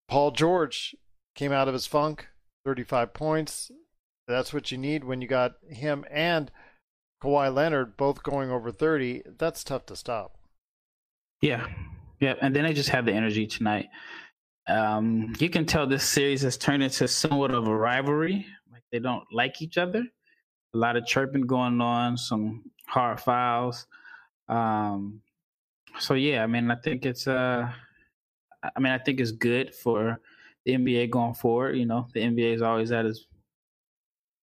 Paul 0.07 0.29
George 0.29 0.95
came 1.33 1.51
out 1.51 1.67
of 1.67 1.73
his 1.73 1.87
funk, 1.87 2.27
35 2.63 3.13
points. 3.15 3.71
That's 4.27 4.53
what 4.53 4.71
you 4.71 4.77
need 4.77 5.03
when 5.03 5.19
you 5.19 5.27
got 5.27 5.55
him 5.67 6.05
and 6.11 6.51
Kawhi 7.23 7.53
Leonard 7.53 7.97
both 7.97 8.21
going 8.21 8.51
over 8.51 8.71
30. 8.71 9.23
That's 9.37 9.63
tough 9.63 9.87
to 9.87 9.95
stop. 9.95 10.37
Yeah. 11.41 11.65
Yeah. 12.19 12.35
And 12.39 12.55
then 12.55 12.65
I 12.65 12.73
just 12.73 12.89
have 12.89 13.05
the 13.05 13.13
energy 13.13 13.47
tonight. 13.47 13.87
Um, 14.67 15.33
you 15.39 15.49
can 15.49 15.65
tell 15.65 15.87
this 15.87 16.03
series 16.03 16.41
has 16.43 16.57
turned 16.57 16.83
into 16.83 17.07
somewhat 17.07 17.51
of 17.51 17.67
a 17.67 17.75
rivalry. 17.75 18.45
Like 18.71 18.83
they 18.91 18.99
don't 18.99 19.25
like 19.31 19.61
each 19.61 19.77
other. 19.77 20.03
A 20.75 20.77
lot 20.77 20.97
of 20.97 21.05
chirping 21.05 21.47
going 21.47 21.79
on, 21.79 22.17
some 22.17 22.69
hard 22.85 23.19
fouls. 23.19 23.87
Um, 24.49 25.21
so 25.99 26.13
yeah, 26.13 26.43
I 26.43 26.47
mean, 26.47 26.69
I 26.69 26.75
think 26.75 27.05
it's 27.05 27.27
uh 27.27 27.71
I 28.75 28.79
mean, 28.79 28.91
I 28.91 28.97
think 28.97 29.19
it's 29.19 29.31
good 29.31 29.73
for 29.75 30.19
the 30.65 30.73
NBA 30.73 31.09
going 31.11 31.33
forward. 31.33 31.77
You 31.77 31.85
know, 31.85 32.07
the 32.13 32.21
NBA 32.21 32.55
is 32.55 32.61
always 32.61 32.91
at 32.91 33.05
its, 33.05 33.25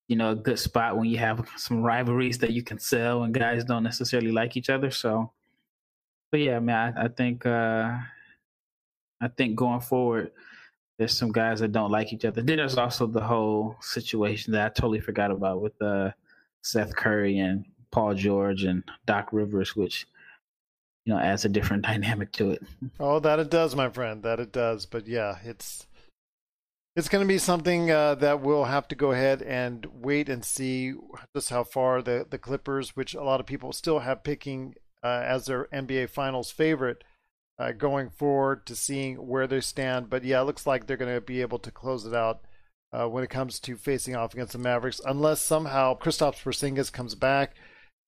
you 0.08 0.16
know, 0.16 0.30
a 0.30 0.36
good 0.36 0.58
spot 0.58 0.96
when 0.96 1.06
you 1.06 1.18
have 1.18 1.48
some 1.56 1.82
rivalries 1.82 2.38
that 2.38 2.52
you 2.52 2.62
can 2.62 2.78
sell 2.78 3.24
and 3.24 3.34
guys 3.34 3.64
don't 3.64 3.82
necessarily 3.82 4.32
like 4.32 4.56
each 4.56 4.70
other. 4.70 4.90
So, 4.90 5.32
but 6.30 6.40
yeah, 6.40 6.56
I 6.56 6.60
mean, 6.60 6.76
I, 6.76 7.04
I 7.04 7.08
think, 7.08 7.44
uh, 7.46 7.96
I 9.20 9.28
think 9.36 9.56
going 9.56 9.80
forward, 9.80 10.32
there's 10.98 11.16
some 11.16 11.32
guys 11.32 11.60
that 11.60 11.72
don't 11.72 11.90
like 11.90 12.12
each 12.12 12.24
other. 12.24 12.42
Then 12.42 12.58
there's 12.58 12.78
also 12.78 13.06
the 13.06 13.20
whole 13.20 13.76
situation 13.80 14.52
that 14.52 14.66
I 14.66 14.68
totally 14.68 15.00
forgot 15.00 15.30
about 15.30 15.60
with 15.60 15.80
uh, 15.82 16.10
Seth 16.62 16.94
Curry 16.96 17.38
and 17.38 17.64
Paul 17.90 18.14
George 18.14 18.64
and 18.64 18.82
Doc 19.06 19.28
Rivers, 19.32 19.76
which 19.76 20.06
you 21.04 21.12
know 21.12 21.20
adds 21.20 21.44
a 21.44 21.48
different 21.48 21.82
dynamic 21.86 22.32
to 22.32 22.50
it. 22.50 22.62
Oh, 22.98 23.20
that 23.20 23.38
it 23.38 23.50
does, 23.50 23.76
my 23.76 23.88
friend. 23.90 24.22
That 24.22 24.40
it 24.40 24.52
does. 24.52 24.86
But 24.86 25.06
yeah, 25.06 25.38
it's 25.44 25.86
it's 26.94 27.08
going 27.08 27.24
to 27.24 27.32
be 27.32 27.38
something 27.38 27.90
uh, 27.90 28.16
that 28.16 28.40
we'll 28.40 28.64
have 28.64 28.86
to 28.88 28.94
go 28.94 29.12
ahead 29.12 29.42
and 29.42 29.86
wait 29.92 30.28
and 30.28 30.44
see 30.44 30.92
just 31.34 31.50
how 31.50 31.64
far 31.64 32.02
the 32.02 32.26
the 32.28 32.38
Clippers, 32.38 32.96
which 32.96 33.14
a 33.14 33.22
lot 33.22 33.40
of 33.40 33.46
people 33.46 33.72
still 33.72 34.00
have 34.00 34.24
picking 34.24 34.74
uh, 35.02 35.22
as 35.24 35.46
their 35.46 35.66
NBA 35.72 36.10
Finals 36.10 36.50
favorite 36.50 37.04
uh, 37.58 37.72
going 37.72 38.10
forward 38.10 38.66
to 38.66 38.76
seeing 38.76 39.16
where 39.26 39.46
they 39.46 39.60
stand. 39.60 40.10
But 40.10 40.24
yeah, 40.24 40.40
it 40.40 40.44
looks 40.44 40.66
like 40.66 40.86
they're 40.86 40.96
going 40.96 41.14
to 41.14 41.20
be 41.20 41.40
able 41.40 41.58
to 41.60 41.70
close 41.70 42.06
it 42.06 42.14
out 42.14 42.42
uh, 42.92 43.08
when 43.08 43.24
it 43.24 43.30
comes 43.30 43.58
to 43.60 43.76
facing 43.76 44.14
off 44.14 44.34
against 44.34 44.52
the 44.52 44.58
Mavericks, 44.58 45.00
unless 45.04 45.40
somehow 45.40 45.98
Kristaps 45.98 46.42
Porzingis 46.42 46.92
comes 46.92 47.14
back 47.14 47.54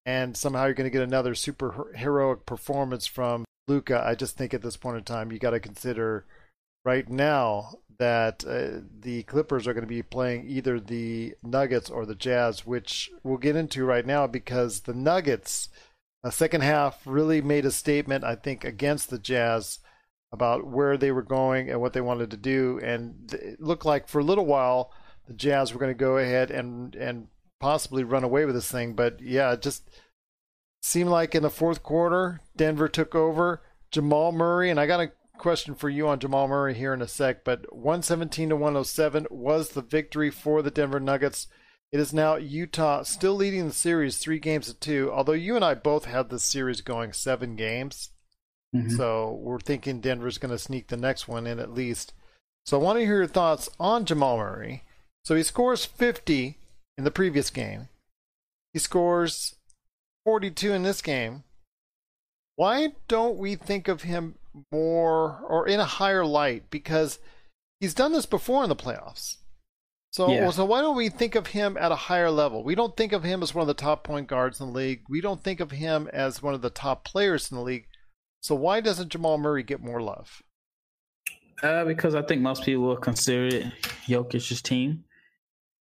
and 0.07 0.37
somehow 0.37 0.65
you're 0.65 0.75
going 0.75 0.91
to 0.91 0.97
get 0.97 1.03
another 1.03 1.35
super 1.35 1.91
heroic 1.97 2.45
performance 2.45 3.07
from 3.07 3.45
Luka. 3.69 4.03
I 4.05 4.15
just 4.15 4.37
think 4.37 4.53
at 4.53 4.63
this 4.63 4.77
point 4.77 4.99
in 4.99 5.05
time, 5.05 5.33
you 5.33 5.39
got 5.39 5.51
to 5.51 5.61
consider 5.61 6.27
right 6.85 7.09
now 7.09 7.79
that 7.99 8.45
uh, 8.45 8.83
the 9.01 9.23
Clippers 9.23 9.67
are 9.67 9.73
going 9.73 9.85
to 9.85 9.89
be 9.89 10.03
playing 10.03 10.47
either 10.49 10.79
the 10.79 11.35
Nuggets 11.43 11.89
or 11.89 12.05
the 12.05 12.15
Jazz, 12.15 12.67
which 12.67 13.11
we'll 13.23 13.39
get 13.39 13.57
into 13.57 13.85
right 13.85 14.05
now 14.05 14.27
because 14.27 14.81
the 14.81 14.95
Nuggets, 14.95 15.69
the 16.23 16.31
second 16.31 16.63
half, 16.63 17.01
really 17.07 17.41
made 17.41 17.65
a 17.65 17.71
statement, 17.71 18.25
I 18.25 18.35
think, 18.35 18.65
against 18.65 19.11
the 19.11 19.19
Jazz 19.19 19.79
about 20.35 20.67
where 20.67 20.99
they 20.99 21.13
were 21.13 21.23
going 21.23 21.71
and 21.71 21.81
what 21.81 21.93
they 21.93 22.01
wanted 22.01 22.31
to 22.33 22.37
do. 22.37 22.81
And 22.83 23.33
it 23.33 23.61
looked 23.61 23.87
like 23.87 24.09
for 24.09 24.19
a 24.19 24.25
little 24.25 24.45
while, 24.45 24.93
the 25.27 25.33
Jazz 25.33 25.73
were 25.73 25.79
going 25.81 25.95
to 25.95 25.99
go 25.99 26.19
ahead 26.19 26.51
and, 26.51 26.95
and 26.97 27.29
possibly 27.61 28.05
run 28.05 28.25
away 28.25 28.45
with 28.45 28.57
this 28.57 28.71
thing. 28.71 28.95
But 28.95 29.21
yeah, 29.21 29.53
it 29.53 29.63
just 29.63 29.89
seemed 30.83 31.09
like 31.09 31.35
in 31.35 31.43
the 31.43 31.51
fourth 31.51 31.83
quarter, 31.83 32.41
Denver 32.57 32.89
took 32.89 33.15
over. 33.15 33.63
Jamal 33.91 34.33
Murray, 34.33 34.71
and 34.71 34.81
I 34.81 34.87
got 34.87 35.01
a 35.01 35.13
question 35.39 35.77
for 35.77 35.89
you 35.89 36.09
on 36.09 36.19
Jamal 36.19 36.49
Murray 36.49 36.75
here 36.75 36.93
in 36.93 37.01
a 37.01 37.07
sec, 37.07 37.45
but 37.45 37.73
117 37.73 38.49
to 38.49 38.57
107 38.57 39.29
was 39.31 39.71
the 39.71 39.83
victory 39.83 40.31
for 40.31 40.63
the 40.63 40.71
Denver 40.71 40.99
Nuggets. 40.99 41.47
It 41.93 42.01
is 42.01 42.13
now 42.13 42.35
Utah 42.35 43.05
still 43.05 43.35
leading 43.35 43.69
the 43.69 43.73
series 43.73 44.19
three 44.19 44.41
games 44.41 44.67
to 44.67 44.75
two, 44.75 45.13
although 45.13 45.33
you 45.33 45.55
and 45.55 45.65
I 45.65 45.75
both 45.75 46.07
had 46.07 46.29
this 46.29 46.43
series 46.43 46.81
going 46.81 47.13
seven 47.13 47.55
games. 47.55 48.11
Mm-hmm. 48.75 48.97
So 48.97 49.39
we're 49.41 49.61
thinking 49.61 50.01
Denver's 50.01 50.39
going 50.39 50.51
to 50.51 50.59
sneak 50.59 50.89
the 50.89 50.97
next 50.97 51.29
one 51.29 51.47
in 51.47 51.59
at 51.59 51.73
least. 51.73 52.13
So 52.67 52.79
I 52.79 52.83
want 52.83 52.99
to 52.99 53.05
hear 53.05 53.19
your 53.19 53.27
thoughts 53.27 53.69
on 53.79 54.05
Jamal 54.05 54.39
Murray. 54.39 54.83
So 55.25 55.35
he 55.35 55.43
scores 55.43 55.85
50 55.85 56.59
in 56.99 57.05
the 57.05 57.11
previous 57.11 57.51
game. 57.51 57.89
He 58.73 58.79
scores 58.79 59.55
42 60.25 60.73
in 60.73 60.83
this 60.83 61.01
game. 61.03 61.45
Why 62.57 62.93
don't 63.09 63.37
we 63.37 63.55
think 63.55 63.89
of 63.89 64.03
him 64.03 64.37
more 64.71 65.41
or 65.49 65.67
in 65.67 65.81
a 65.81 65.85
higher 65.85 66.25
light 66.25 66.71
because 66.71 67.19
he's 67.81 67.95
done 67.95 68.13
this 68.13 68.27
before 68.27 68.63
in 68.63 68.69
the 68.69 68.77
playoffs. 68.77 69.39
So, 70.13 70.31
yeah. 70.31 70.51
so 70.51 70.65
why 70.65 70.81
don't 70.81 70.97
we 70.97 71.09
think 71.09 71.35
of 71.35 71.49
him 71.49 71.77
at 71.77 71.91
a 71.91 71.97
higher 71.97 72.31
level? 72.31 72.63
We 72.63 72.77
don't 72.77 72.97
think 72.97 73.13
of 73.13 73.25
him 73.25 73.43
as 73.43 73.53
one 73.53 73.63
of 73.63 73.67
the 73.67 73.75
top 73.75 74.05
point 74.05 74.29
guards 74.29 74.61
in 74.61 74.69
the 74.69 74.73
league. 74.73 75.03
We 75.09 75.21
don't 75.21 75.43
think 75.43 75.59
of 75.59 75.73
him 75.73 76.09
as 76.13 76.41
one 76.41 76.55
of 76.55 76.63
the 76.63 76.71
top 76.71 77.05
players 77.05 77.51
in 77.51 77.57
the 77.57 77.63
league. 77.65 77.87
So 78.45 78.55
why 78.55 78.83
doesn't 78.83 79.09
Jamal 79.09 79.39
Murray 79.39 79.63
get 79.63 79.81
more 79.81 80.03
love? 80.03 80.43
Uh, 81.63 81.87
because 81.87 82.15
I 82.15 82.21
think 82.21 82.43
most 82.43 82.63
people 82.63 82.83
will 82.83 82.97
consider 82.99 83.47
it 83.47 83.73
Jokic's 84.07 84.61
team, 84.61 85.03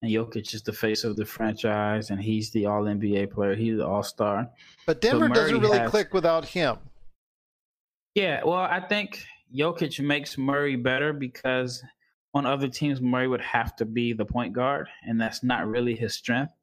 and 0.00 0.10
Jokic 0.10 0.54
is 0.54 0.62
the 0.62 0.72
face 0.72 1.04
of 1.04 1.16
the 1.16 1.26
franchise, 1.26 2.08
and 2.08 2.18
he's 2.18 2.52
the 2.52 2.64
All 2.64 2.84
NBA 2.84 3.32
player. 3.32 3.54
He's 3.54 3.76
the 3.76 3.86
All 3.86 4.02
Star. 4.02 4.48
But 4.86 5.02
Denver 5.02 5.28
doesn't 5.28 5.60
really 5.60 5.76
has... 5.76 5.90
click 5.90 6.14
without 6.14 6.46
him. 6.46 6.78
Yeah, 8.14 8.40
well, 8.42 8.54
I 8.54 8.80
think 8.80 9.22
Jokic 9.54 10.00
makes 10.00 10.38
Murray 10.38 10.76
better 10.76 11.12
because 11.12 11.84
on 12.32 12.46
other 12.46 12.68
teams, 12.68 12.98
Murray 12.98 13.28
would 13.28 13.42
have 13.42 13.76
to 13.76 13.84
be 13.84 14.14
the 14.14 14.24
point 14.24 14.54
guard, 14.54 14.88
and 15.06 15.20
that's 15.20 15.42
not 15.42 15.66
really 15.66 15.94
his 15.94 16.14
strength. 16.14 16.54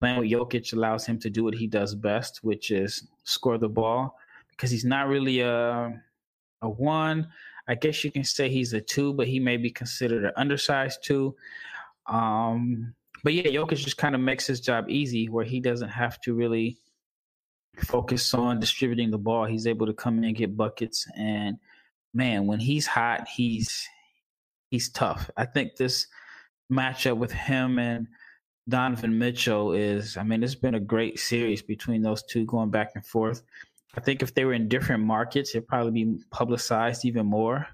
Playing 0.00 0.18
with 0.18 0.28
Jokic 0.28 0.72
allows 0.72 1.06
him 1.06 1.20
to 1.20 1.30
do 1.30 1.44
what 1.44 1.54
he 1.54 1.68
does 1.68 1.94
best, 1.94 2.42
which 2.42 2.72
is 2.72 3.06
score 3.22 3.58
the 3.58 3.68
ball, 3.68 4.16
because 4.56 4.70
he's 4.70 4.84
not 4.84 5.08
really 5.08 5.40
a 5.40 6.02
a 6.62 6.68
one. 6.68 7.28
I 7.68 7.74
guess 7.74 8.04
you 8.04 8.10
can 8.10 8.24
say 8.24 8.48
he's 8.48 8.72
a 8.72 8.80
two, 8.80 9.12
but 9.12 9.26
he 9.26 9.40
may 9.40 9.56
be 9.56 9.70
considered 9.70 10.24
an 10.24 10.32
undersized 10.36 11.02
two. 11.02 11.34
Um, 12.06 12.94
but 13.24 13.34
yeah, 13.34 13.50
Jokic 13.50 13.78
just 13.78 13.96
kind 13.96 14.14
of 14.14 14.20
makes 14.20 14.46
his 14.46 14.60
job 14.60 14.88
easy, 14.88 15.28
where 15.28 15.44
he 15.44 15.60
doesn't 15.60 15.88
have 15.88 16.20
to 16.22 16.34
really 16.34 16.78
focus 17.78 18.32
on 18.34 18.60
distributing 18.60 19.10
the 19.10 19.18
ball. 19.18 19.44
He's 19.44 19.66
able 19.66 19.86
to 19.86 19.92
come 19.92 20.18
in 20.18 20.24
and 20.24 20.36
get 20.36 20.56
buckets. 20.56 21.06
And 21.16 21.58
man, 22.14 22.46
when 22.46 22.60
he's 22.60 22.86
hot, 22.86 23.28
he's 23.28 23.86
he's 24.70 24.88
tough. 24.88 25.30
I 25.36 25.44
think 25.44 25.76
this 25.76 26.06
matchup 26.72 27.18
with 27.18 27.32
him 27.32 27.78
and 27.78 28.06
Donovan 28.68 29.18
Mitchell 29.18 29.72
is, 29.72 30.16
I 30.16 30.24
mean, 30.24 30.42
it's 30.42 30.56
been 30.56 30.74
a 30.74 30.80
great 30.80 31.18
series 31.18 31.62
between 31.62 32.02
those 32.02 32.22
two 32.24 32.44
going 32.46 32.70
back 32.70 32.92
and 32.94 33.06
forth. 33.06 33.42
I 33.96 34.00
think 34.00 34.22
if 34.22 34.34
they 34.34 34.44
were 34.44 34.52
in 34.52 34.68
different 34.68 35.04
markets, 35.04 35.54
it'd 35.54 35.68
probably 35.68 36.04
be 36.04 36.20
publicized 36.30 37.04
even 37.04 37.26
more. 37.26 37.66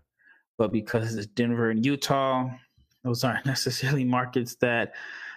But 0.57 0.73
because 0.73 1.15
it's 1.15 1.27
Denver 1.27 1.71
and 1.71 1.85
Utah, 1.85 2.51
those 3.03 3.25
aren't 3.25 3.47
necessarily 3.55 4.05
markets 4.05 4.57
that 4.57 4.93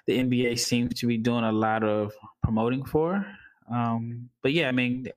the 0.05 0.19
NBA 0.19 0.59
seems 0.59 0.99
to 0.99 1.07
be 1.07 1.17
doing 1.17 1.43
a 1.43 1.51
lot 1.51 1.83
of 1.83 2.13
promoting 2.43 2.85
for. 2.85 3.25
Um, 3.71 4.29
but 4.43 4.53
yeah, 4.53 4.67
I 4.67 4.71
mean, 4.71 5.07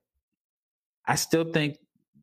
I 1.07 1.17
still 1.17 1.53
think 1.53 1.79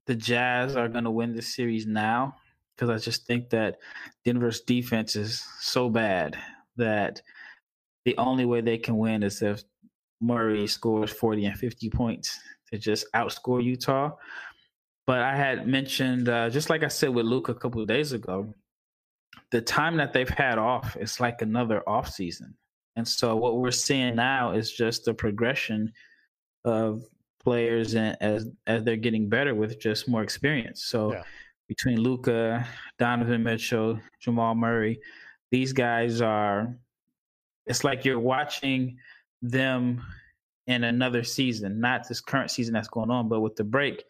the 0.08 0.16
Jazz 0.16 0.76
are 0.76 0.88
going 0.88 1.04
to 1.04 1.12
win 1.12 1.36
this 1.36 1.56
series 1.56 1.86
now 1.86 2.36
because 2.76 2.90
I 2.90 2.98
just 2.98 3.26
think 3.26 3.50
that 3.52 3.78
Denver's 4.24 4.62
defense 4.62 5.16
is 5.16 5.44
so 5.60 5.90
bad 5.90 6.38
that 6.78 7.22
the 8.06 8.18
only 8.18 8.46
way 8.46 8.62
they 8.62 8.78
can 8.78 8.98
win 8.98 9.24
is 9.24 9.42
if 9.42 9.64
Murray 10.22 10.68
scores 10.68 11.12
40 11.12 11.46
and 11.46 11.58
50 11.58 11.90
points 11.90 12.40
to 12.72 12.78
just 12.78 13.12
outscore 13.14 13.64
Utah. 13.64 14.12
But 15.08 15.20
I 15.20 15.36
had 15.36 15.68
mentioned, 15.68 16.30
uh, 16.30 16.50
just 16.50 16.70
like 16.70 16.84
I 16.84 16.88
said 16.88 17.10
with 17.10 17.26
Luke 17.26 17.50
a 17.50 17.54
couple 17.54 17.82
of 17.82 17.88
days 17.88 18.12
ago, 18.12 18.54
the 19.52 19.62
time 19.62 19.98
that 19.98 20.14
they've 20.14 20.30
had 20.30 20.58
off 20.58 20.98
is 21.00 21.20
like 21.20 21.42
another 21.42 21.88
off 21.88 22.10
season. 22.10 22.56
And 22.96 23.08
so 23.08 23.36
what 23.36 23.58
we're 23.58 23.72
seeing 23.72 24.16
now 24.16 24.52
is 24.52 24.72
just 24.72 25.06
the 25.06 25.14
progression 25.14 25.92
of 26.64 27.04
players 27.44 27.94
and 27.94 28.18
as 28.22 28.48
as 28.66 28.84
they're 28.84 28.96
getting 28.96 29.30
better 29.30 29.54
with 29.54 29.80
just 29.80 30.08
more 30.08 30.24
experience. 30.24 30.86
So 30.86 31.14
yeah. 31.14 31.24
between 31.68 32.00
Luka, 32.00 32.66
Donovan 32.98 33.44
Mitchell, 33.44 34.00
Jamal 34.20 34.56
Murray, 34.56 35.00
these 35.52 35.74
guys 35.74 36.22
are 36.22 36.76
it's 37.68 37.84
like 37.84 38.06
you're 38.06 38.20
watching 38.20 38.98
them 39.50 40.04
in 40.68 40.84
another 40.84 41.24
season, 41.24 41.80
not 41.80 42.08
this 42.08 42.22
current 42.22 42.52
season 42.52 42.74
that's 42.74 42.88
going 42.88 43.12
on, 43.12 43.30
but 43.30 43.42
with 43.42 43.56
the 43.56 43.64
break, 43.64 44.04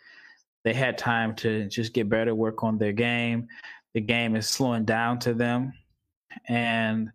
they 0.63 0.73
had 0.73 0.97
time 0.97 1.35
to 1.35 1.67
just 1.67 1.93
get 1.93 2.09
better, 2.09 2.33
work 2.33 2.63
on 2.63 2.77
their 2.77 2.93
game. 2.93 3.47
The 3.93 4.01
game 4.01 4.35
is 4.35 4.47
slowing 4.47 4.85
down 4.85 5.19
to 5.19 5.33
them. 5.33 5.73
And 6.47 7.11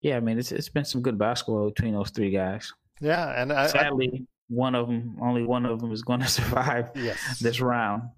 yeah, 0.00 0.16
I 0.16 0.20
mean 0.20 0.38
it's 0.38 0.52
it's 0.52 0.68
been 0.68 0.84
some 0.84 1.02
good 1.02 1.18
basketball 1.18 1.70
between 1.70 1.94
those 1.94 2.10
three 2.10 2.30
guys. 2.30 2.72
Yeah, 3.00 3.40
and 3.40 3.52
I, 3.52 3.66
sadly, 3.66 4.26
one 4.48 4.74
of 4.74 4.86
them, 4.86 5.16
only 5.20 5.44
one 5.44 5.66
of 5.66 5.80
them 5.80 5.92
is 5.92 6.02
going 6.02 6.20
to 6.20 6.28
survive 6.28 6.90
yes. 6.94 7.38
this 7.38 7.60
round. 7.60 8.10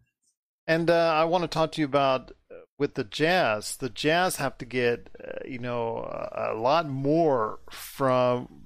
And 0.67 0.91
uh, 0.91 1.13
I 1.15 1.25
want 1.25 1.43
to 1.43 1.49
talk 1.49 1.73
to 1.73 1.81
you 1.81 1.85
about 1.85 2.33
uh, 2.51 2.57
with 2.79 2.95
the 2.95 3.05
Jazz. 3.05 3.77
The 3.77 3.89
Jazz 3.89 4.37
have 4.37 4.59
to 4.59 4.65
get, 4.65 5.09
uh, 5.23 5.39
you 5.47 5.59
know, 5.59 6.09
a 6.33 6.55
lot 6.55 6.89
more 6.89 7.61
from, 7.71 8.66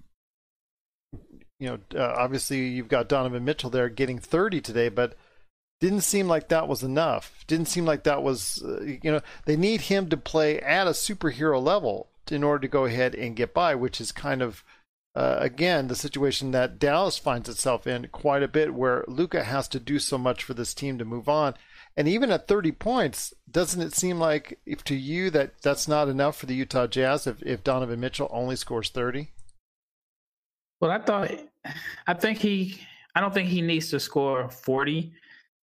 you 1.60 1.68
know, 1.68 1.78
uh, 1.94 2.14
obviously 2.16 2.68
you've 2.68 2.88
got 2.88 3.08
Donovan 3.08 3.44
Mitchell 3.44 3.70
there 3.70 3.88
getting 3.88 4.18
30 4.18 4.60
today, 4.60 4.88
but 4.88 5.16
didn't 5.80 6.00
seem 6.00 6.26
like 6.26 6.48
that 6.48 6.66
was 6.66 6.82
enough. 6.82 7.44
Didn't 7.46 7.68
seem 7.68 7.84
like 7.84 8.02
that 8.02 8.22
was, 8.22 8.62
uh, 8.64 8.82
you 8.82 9.12
know, 9.12 9.20
they 9.44 9.56
need 9.56 9.82
him 9.82 10.08
to 10.08 10.16
play 10.16 10.58
at 10.58 10.88
a 10.88 10.90
superhero 10.90 11.62
level 11.62 12.08
in 12.30 12.42
order 12.42 12.62
to 12.62 12.68
go 12.68 12.84
ahead 12.86 13.14
and 13.14 13.36
get 13.36 13.54
by, 13.54 13.74
which 13.74 14.00
is 14.00 14.10
kind 14.10 14.42
of 14.42 14.64
uh, 15.14 15.38
again, 15.40 15.88
the 15.88 15.96
situation 15.96 16.52
that 16.52 16.78
Dallas 16.78 17.18
finds 17.18 17.48
itself 17.48 17.86
in 17.86 18.08
quite 18.12 18.44
a 18.44 18.48
bit, 18.48 18.74
where 18.74 19.04
Luka 19.08 19.42
has 19.42 19.66
to 19.68 19.80
do 19.80 19.98
so 19.98 20.16
much 20.16 20.44
for 20.44 20.54
this 20.54 20.72
team 20.72 20.98
to 20.98 21.04
move 21.04 21.28
on. 21.28 21.54
And 21.96 22.06
even 22.06 22.30
at 22.30 22.46
30 22.46 22.72
points, 22.72 23.34
doesn't 23.50 23.82
it 23.82 23.94
seem 23.94 24.20
like 24.20 24.60
if 24.64 24.84
to 24.84 24.94
you 24.94 25.28
that 25.30 25.60
that's 25.62 25.88
not 25.88 26.08
enough 26.08 26.36
for 26.36 26.46
the 26.46 26.54
Utah 26.54 26.86
Jazz 26.86 27.26
if, 27.26 27.42
if 27.42 27.64
Donovan 27.64 27.98
Mitchell 27.98 28.28
only 28.30 28.54
scores 28.54 28.90
30? 28.90 29.32
Well, 30.80 30.92
I 30.92 30.98
thought, 31.00 31.30
I 32.06 32.14
think 32.14 32.38
he, 32.38 32.80
I 33.14 33.20
don't 33.20 33.34
think 33.34 33.48
he 33.48 33.62
needs 33.62 33.90
to 33.90 34.00
score 34.00 34.48
40 34.48 35.12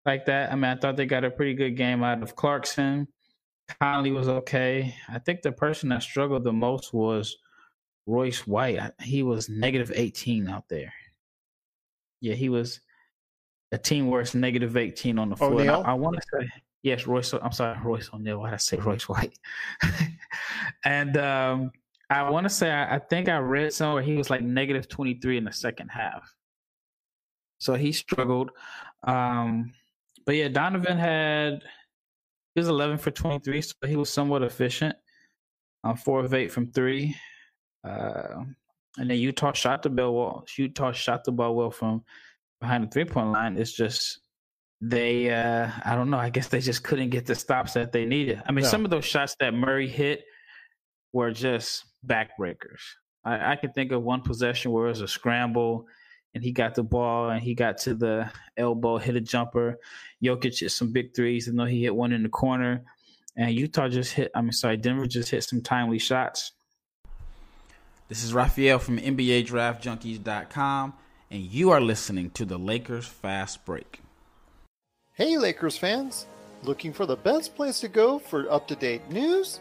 like 0.04 0.26
that. 0.26 0.52
I 0.52 0.54
mean, 0.54 0.64
I 0.64 0.76
thought 0.76 0.96
they 0.96 1.06
got 1.06 1.24
a 1.24 1.30
pretty 1.30 1.54
good 1.54 1.76
game 1.76 2.02
out 2.02 2.22
of 2.22 2.36
Clarkson. 2.36 3.08
Conley 3.80 4.12
was 4.12 4.28
okay. 4.28 4.94
I 5.08 5.18
think 5.18 5.42
the 5.42 5.52
person 5.52 5.88
that 5.88 6.02
struggled 6.02 6.44
the 6.44 6.52
most 6.52 6.92
was 6.94 7.36
Royce 8.06 8.46
White, 8.46 8.80
he 9.00 9.22
was 9.22 9.48
negative 9.48 9.92
18 9.94 10.48
out 10.48 10.68
there. 10.68 10.92
Yeah, 12.20 12.34
he 12.34 12.48
was 12.48 12.80
a 13.72 13.78
team 13.78 14.06
worst 14.06 14.34
negative 14.34 14.76
18 14.76 15.18
on 15.18 15.30
the 15.30 15.36
floor. 15.36 15.60
I, 15.60 15.90
I 15.90 15.92
want 15.94 16.16
to 16.16 16.22
say, 16.32 16.48
yes, 16.82 17.06
Royce, 17.06 17.32
I'm 17.34 17.52
sorry, 17.52 17.76
Royce 17.84 18.08
O'Neale. 18.12 18.38
Why 18.38 18.50
did 18.50 18.54
I 18.54 18.58
say 18.58 18.76
Royce 18.76 19.08
White? 19.08 19.36
and 20.84 21.16
um, 21.16 21.72
I 22.08 22.30
want 22.30 22.44
to 22.44 22.50
say, 22.50 22.70
I, 22.70 22.96
I, 22.96 22.98
think 22.98 23.28
I 23.28 23.38
read 23.38 23.72
somewhere 23.72 24.02
he 24.02 24.16
was 24.16 24.30
like 24.30 24.42
negative 24.42 24.88
23 24.88 25.38
in 25.38 25.44
the 25.44 25.52
second 25.52 25.88
half. 25.88 26.32
so 27.58 27.74
he 27.74 27.92
struggled. 27.92 28.50
Um, 29.04 29.72
but 30.24 30.36
yeah, 30.36 30.48
Donovan 30.48 30.98
had 30.98 31.62
he 32.54 32.60
was 32.60 32.68
11 32.68 32.98
for 32.98 33.10
23, 33.10 33.60
so 33.60 33.74
he 33.86 33.96
was 33.96 34.10
somewhat 34.10 34.42
efficient. 34.42 34.94
Um, 35.84 35.96
four 35.96 36.24
of 36.24 36.32
eight 36.32 36.50
from 36.50 36.72
three. 36.72 37.14
Uh, 37.84 38.44
and 38.98 39.10
then 39.10 39.18
Utah 39.18 39.52
shot 39.52 39.82
the 39.82 39.90
ball 39.90 40.14
well. 40.14 40.44
Utah 40.56 40.92
shot 40.92 41.24
the 41.24 41.32
ball 41.32 41.54
well 41.54 41.70
from 41.70 42.02
behind 42.60 42.84
the 42.84 42.88
three 42.88 43.04
point 43.04 43.30
line. 43.30 43.56
It's 43.56 43.72
just 43.72 44.20
they 44.80 45.30
uh 45.30 45.70
I 45.84 45.94
don't 45.94 46.10
know, 46.10 46.18
I 46.18 46.30
guess 46.30 46.48
they 46.48 46.60
just 46.60 46.82
couldn't 46.82 47.10
get 47.10 47.26
the 47.26 47.34
stops 47.34 47.74
that 47.74 47.92
they 47.92 48.04
needed. 48.04 48.42
I 48.46 48.52
mean, 48.52 48.62
no. 48.64 48.68
some 48.68 48.84
of 48.84 48.90
those 48.90 49.04
shots 49.04 49.36
that 49.40 49.54
Murray 49.54 49.88
hit 49.88 50.24
were 51.12 51.30
just 51.30 51.84
backbreakers. 52.06 52.80
I, 53.24 53.52
I 53.52 53.56
can 53.56 53.72
think 53.72 53.92
of 53.92 54.02
one 54.02 54.22
possession 54.22 54.72
where 54.72 54.86
it 54.86 54.90
was 54.90 55.00
a 55.00 55.08
scramble 55.08 55.86
and 56.36 56.44
he 56.44 56.52
got 56.52 56.74
the 56.74 56.82
ball 56.82 57.30
and 57.30 57.42
he 57.42 57.54
got 57.54 57.78
to 57.78 57.94
the 57.94 58.30
elbow, 58.58 58.98
hit 58.98 59.16
a 59.16 59.20
jumper. 59.22 59.78
Jokic 60.22 60.60
hit 60.60 60.70
some 60.70 60.92
big 60.92 61.14
threes, 61.14 61.48
and 61.48 61.58
though 61.58 61.64
he 61.64 61.82
hit 61.82 61.96
one 61.96 62.12
in 62.12 62.22
the 62.22 62.28
corner. 62.28 62.84
And 63.36 63.50
Utah 63.52 63.88
just 63.88 64.12
hit, 64.12 64.30
I'm 64.34 64.52
sorry, 64.52 64.76
Denver 64.76 65.06
just 65.06 65.30
hit 65.30 65.44
some 65.44 65.62
timely 65.62 65.98
shots. 65.98 66.52
This 68.08 68.22
is 68.22 68.34
Raphael 68.34 68.78
from 68.78 68.98
NBA 68.98 69.46
Draft 69.46 69.82
Junkies.com, 69.82 70.92
and 71.30 71.42
you 71.42 71.70
are 71.70 71.80
listening 71.80 72.30
to 72.32 72.44
the 72.44 72.58
Lakers 72.58 73.06
Fast 73.06 73.64
Break. 73.64 74.00
Hey, 75.14 75.38
Lakers 75.38 75.78
fans! 75.78 76.26
Looking 76.62 76.92
for 76.92 77.06
the 77.06 77.16
best 77.16 77.56
place 77.56 77.80
to 77.80 77.88
go 77.88 78.18
for 78.18 78.50
up 78.52 78.68
to 78.68 78.76
date 78.76 79.10
news, 79.10 79.60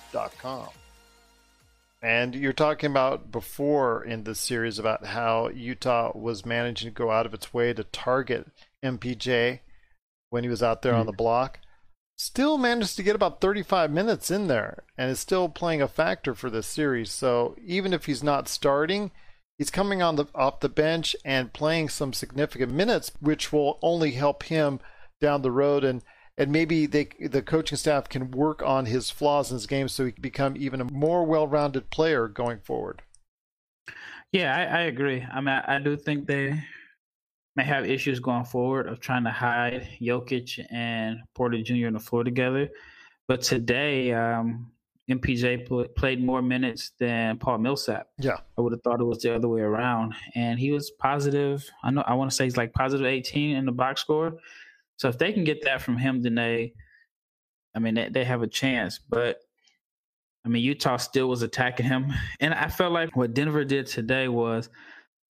And 2.03 2.33
you're 2.33 2.53
talking 2.53 2.89
about 2.89 3.31
before 3.31 4.03
in 4.03 4.23
this 4.23 4.39
series 4.39 4.79
about 4.79 5.05
how 5.05 5.49
Utah 5.49 6.11
was 6.17 6.45
managing 6.45 6.89
to 6.89 6.95
go 6.95 7.11
out 7.11 7.27
of 7.27 7.33
its 7.33 7.53
way 7.53 7.73
to 7.73 7.83
target 7.83 8.47
MPJ 8.83 9.59
when 10.31 10.43
he 10.43 10.49
was 10.49 10.63
out 10.63 10.81
there 10.81 10.93
mm-hmm. 10.93 11.01
on 11.01 11.05
the 11.05 11.11
block. 11.11 11.59
Still 12.17 12.57
managed 12.57 12.95
to 12.95 13.03
get 13.03 13.15
about 13.15 13.39
35 13.39 13.91
minutes 13.91 14.31
in 14.31 14.47
there 14.47 14.83
and 14.97 15.11
is 15.11 15.19
still 15.19 15.47
playing 15.47 15.81
a 15.81 15.87
factor 15.87 16.33
for 16.33 16.49
this 16.49 16.67
series. 16.67 17.11
So 17.11 17.55
even 17.63 17.93
if 17.93 18.05
he's 18.05 18.23
not 18.23 18.47
starting, 18.47 19.11
he's 19.57 19.71
coming 19.71 20.01
on 20.01 20.15
the 20.15 20.25
off 20.33 20.59
the 20.59 20.69
bench 20.69 21.15
and 21.23 21.53
playing 21.53 21.89
some 21.89 22.13
significant 22.13 22.71
minutes, 22.71 23.11
which 23.19 23.53
will 23.53 23.77
only 23.83 24.11
help 24.11 24.43
him 24.43 24.79
down 25.19 25.43
the 25.43 25.51
road 25.51 25.83
and 25.83 26.03
and 26.37 26.51
maybe 26.51 26.85
they 26.85 27.09
the 27.19 27.41
coaching 27.41 27.77
staff 27.77 28.09
can 28.09 28.31
work 28.31 28.61
on 28.61 28.85
his 28.85 29.09
flaws 29.09 29.51
in 29.51 29.55
his 29.55 29.67
game 29.67 29.87
so 29.87 30.05
he 30.05 30.11
can 30.11 30.21
become 30.21 30.55
even 30.57 30.81
a 30.81 30.85
more 30.85 31.23
well-rounded 31.25 31.89
player 31.89 32.27
going 32.27 32.59
forward. 32.59 33.01
Yeah, 34.31 34.55
I, 34.55 34.79
I 34.79 34.81
agree. 34.83 35.21
I 35.21 35.41
mean, 35.41 35.49
I, 35.49 35.75
I, 35.75 35.79
do 35.79 35.97
think 35.97 36.25
they 36.25 36.57
may 37.57 37.63
have 37.65 37.85
issues 37.85 38.21
going 38.21 38.45
forward 38.45 38.87
of 38.87 39.01
trying 39.01 39.25
to 39.25 39.31
hide 39.31 39.89
Jokic 40.01 40.65
and 40.71 41.19
Porter 41.35 41.61
Jr. 41.61 41.87
on 41.87 41.93
the 41.93 41.99
floor 41.99 42.23
together. 42.23 42.69
But 43.27 43.41
today, 43.41 44.13
um, 44.13 44.71
MPJ 45.09 45.67
pl- 45.67 45.87
played 45.97 46.23
more 46.23 46.41
minutes 46.41 46.91
than 46.97 47.39
Paul 47.39 47.57
Millsap. 47.57 48.07
Yeah, 48.19 48.37
I 48.57 48.61
would 48.61 48.71
have 48.71 48.81
thought 48.83 49.01
it 49.01 49.05
was 49.05 49.19
the 49.19 49.35
other 49.35 49.49
way 49.49 49.61
around, 49.61 50.15
and 50.35 50.57
he 50.57 50.71
was 50.71 50.91
positive. 50.91 51.69
I 51.83 51.91
know 51.91 52.03
I 52.07 52.13
want 52.13 52.31
to 52.31 52.35
say 52.35 52.45
he's 52.45 52.57
like 52.57 52.71
positive 52.71 53.05
18 53.05 53.57
in 53.57 53.65
the 53.65 53.71
box 53.73 53.99
score 53.99 54.37
so 55.01 55.09
if 55.09 55.17
they 55.17 55.33
can 55.33 55.43
get 55.43 55.63
that 55.63 55.81
from 55.81 55.97
him, 55.97 56.21
then 56.21 56.35
they, 56.35 56.75
I 57.75 57.79
mean, 57.79 57.95
they, 57.95 58.09
they 58.09 58.23
have 58.23 58.43
a 58.43 58.47
chance. 58.47 58.99
But 58.99 59.39
I 60.45 60.49
mean, 60.49 60.61
Utah 60.61 60.97
still 60.97 61.27
was 61.27 61.41
attacking 61.41 61.87
him, 61.87 62.13
and 62.39 62.53
I 62.53 62.67
felt 62.67 62.93
like 62.93 63.15
what 63.15 63.33
Denver 63.33 63.65
did 63.65 63.87
today 63.87 64.27
was 64.27 64.69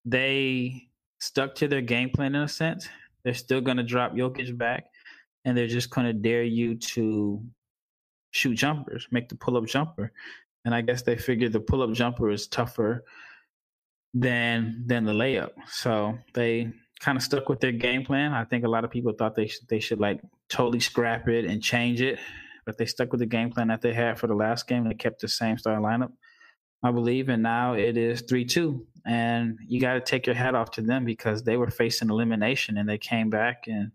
they 0.04 0.90
stuck 1.22 1.56
to 1.56 1.70
their 1.70 1.80
game 1.80 2.10
plan 2.10 2.36
in 2.36 2.42
a 2.42 2.50
sense. 2.50 2.90
They're 3.24 3.34
still 3.34 3.62
going 3.62 3.78
to 3.78 3.84
drop 3.84 4.12
Jokic 4.12 4.58
back, 4.58 4.88
and 5.46 5.58
they're 5.58 5.68
just 5.68 5.90
going 5.90 6.06
to 6.06 6.12
dare 6.12 6.44
you 6.44 6.76
to 6.76 7.42
shoot 8.32 8.56
jumpers, 8.56 9.08
make 9.10 9.30
the 9.30 9.36
pull 9.36 9.56
up 9.56 9.68
jumper. 9.68 10.12
And 10.66 10.76
I 10.76 10.82
guess 10.82 11.04
they 11.04 11.16
figured 11.16 11.54
the 11.54 11.62
pull 11.62 11.82
up 11.82 11.94
jumper 11.94 12.30
is 12.30 12.46
tougher 12.46 13.06
than 14.14 14.84
than 14.86 15.06
the 15.06 15.14
layup. 15.14 15.52
So 15.70 16.18
they 16.34 16.74
kind 17.02 17.18
of 17.18 17.24
stuck 17.24 17.50
with 17.50 17.60
their 17.60 17.72
game 17.72 18.06
plan. 18.06 18.32
I 18.32 18.46
think 18.46 18.64
a 18.64 18.70
lot 18.70 18.86
of 18.86 18.92
people 18.92 19.12
thought 19.12 19.36
they 19.36 19.48
should, 19.48 19.68
they 19.68 19.80
should 19.80 20.00
like 20.00 20.22
totally 20.50 20.80
scrap 20.80 21.28
it 21.28 21.46
and 21.46 21.62
change 21.62 22.00
it, 22.00 22.20
but 22.66 22.78
they 22.78 22.86
stuck 22.86 23.12
with 23.12 23.20
the 23.20 23.26
game 23.26 23.52
plan 23.52 23.68
that 23.70 23.82
they 23.82 23.94
had 23.94 24.20
for 24.20 24.28
the 24.28 24.36
last 24.36 24.68
game. 24.68 24.88
They 24.88 24.94
kept 24.94 25.20
the 25.20 25.28
same 25.28 25.58
starting 25.58 25.84
lineup, 25.84 26.12
I 26.84 26.92
believe, 26.92 27.28
and 27.30 27.42
now 27.42 27.74
it 27.74 27.98
is 27.98 28.22
three 28.22 28.46
two. 28.46 28.86
And 29.04 29.58
you 29.68 29.82
got 29.82 29.96
to 29.96 30.00
take 30.00 30.28
your 30.28 30.36
hat 30.36 30.54
off 30.54 30.72
to 30.72 30.82
them 30.82 31.04
because 31.04 31.44
they 31.44 31.58
were 31.58 31.72
facing 31.72 32.12
elimination 32.12 32.78
and 32.78 32.88
they 32.88 33.00
came 33.00 33.32
back 33.32 33.64
and 33.66 33.92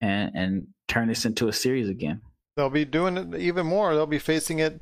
and 0.00 0.34
and 0.34 0.66
turned 0.88 1.10
this 1.10 1.26
into 1.26 1.48
a 1.48 1.52
series 1.52 1.90
again. 1.90 2.22
They'll 2.56 2.70
be 2.70 2.86
doing 2.86 3.18
it 3.18 3.34
even 3.34 3.66
more. 3.66 3.94
They'll 3.94 4.06
be 4.06 4.18
facing 4.18 4.60
it 4.60 4.80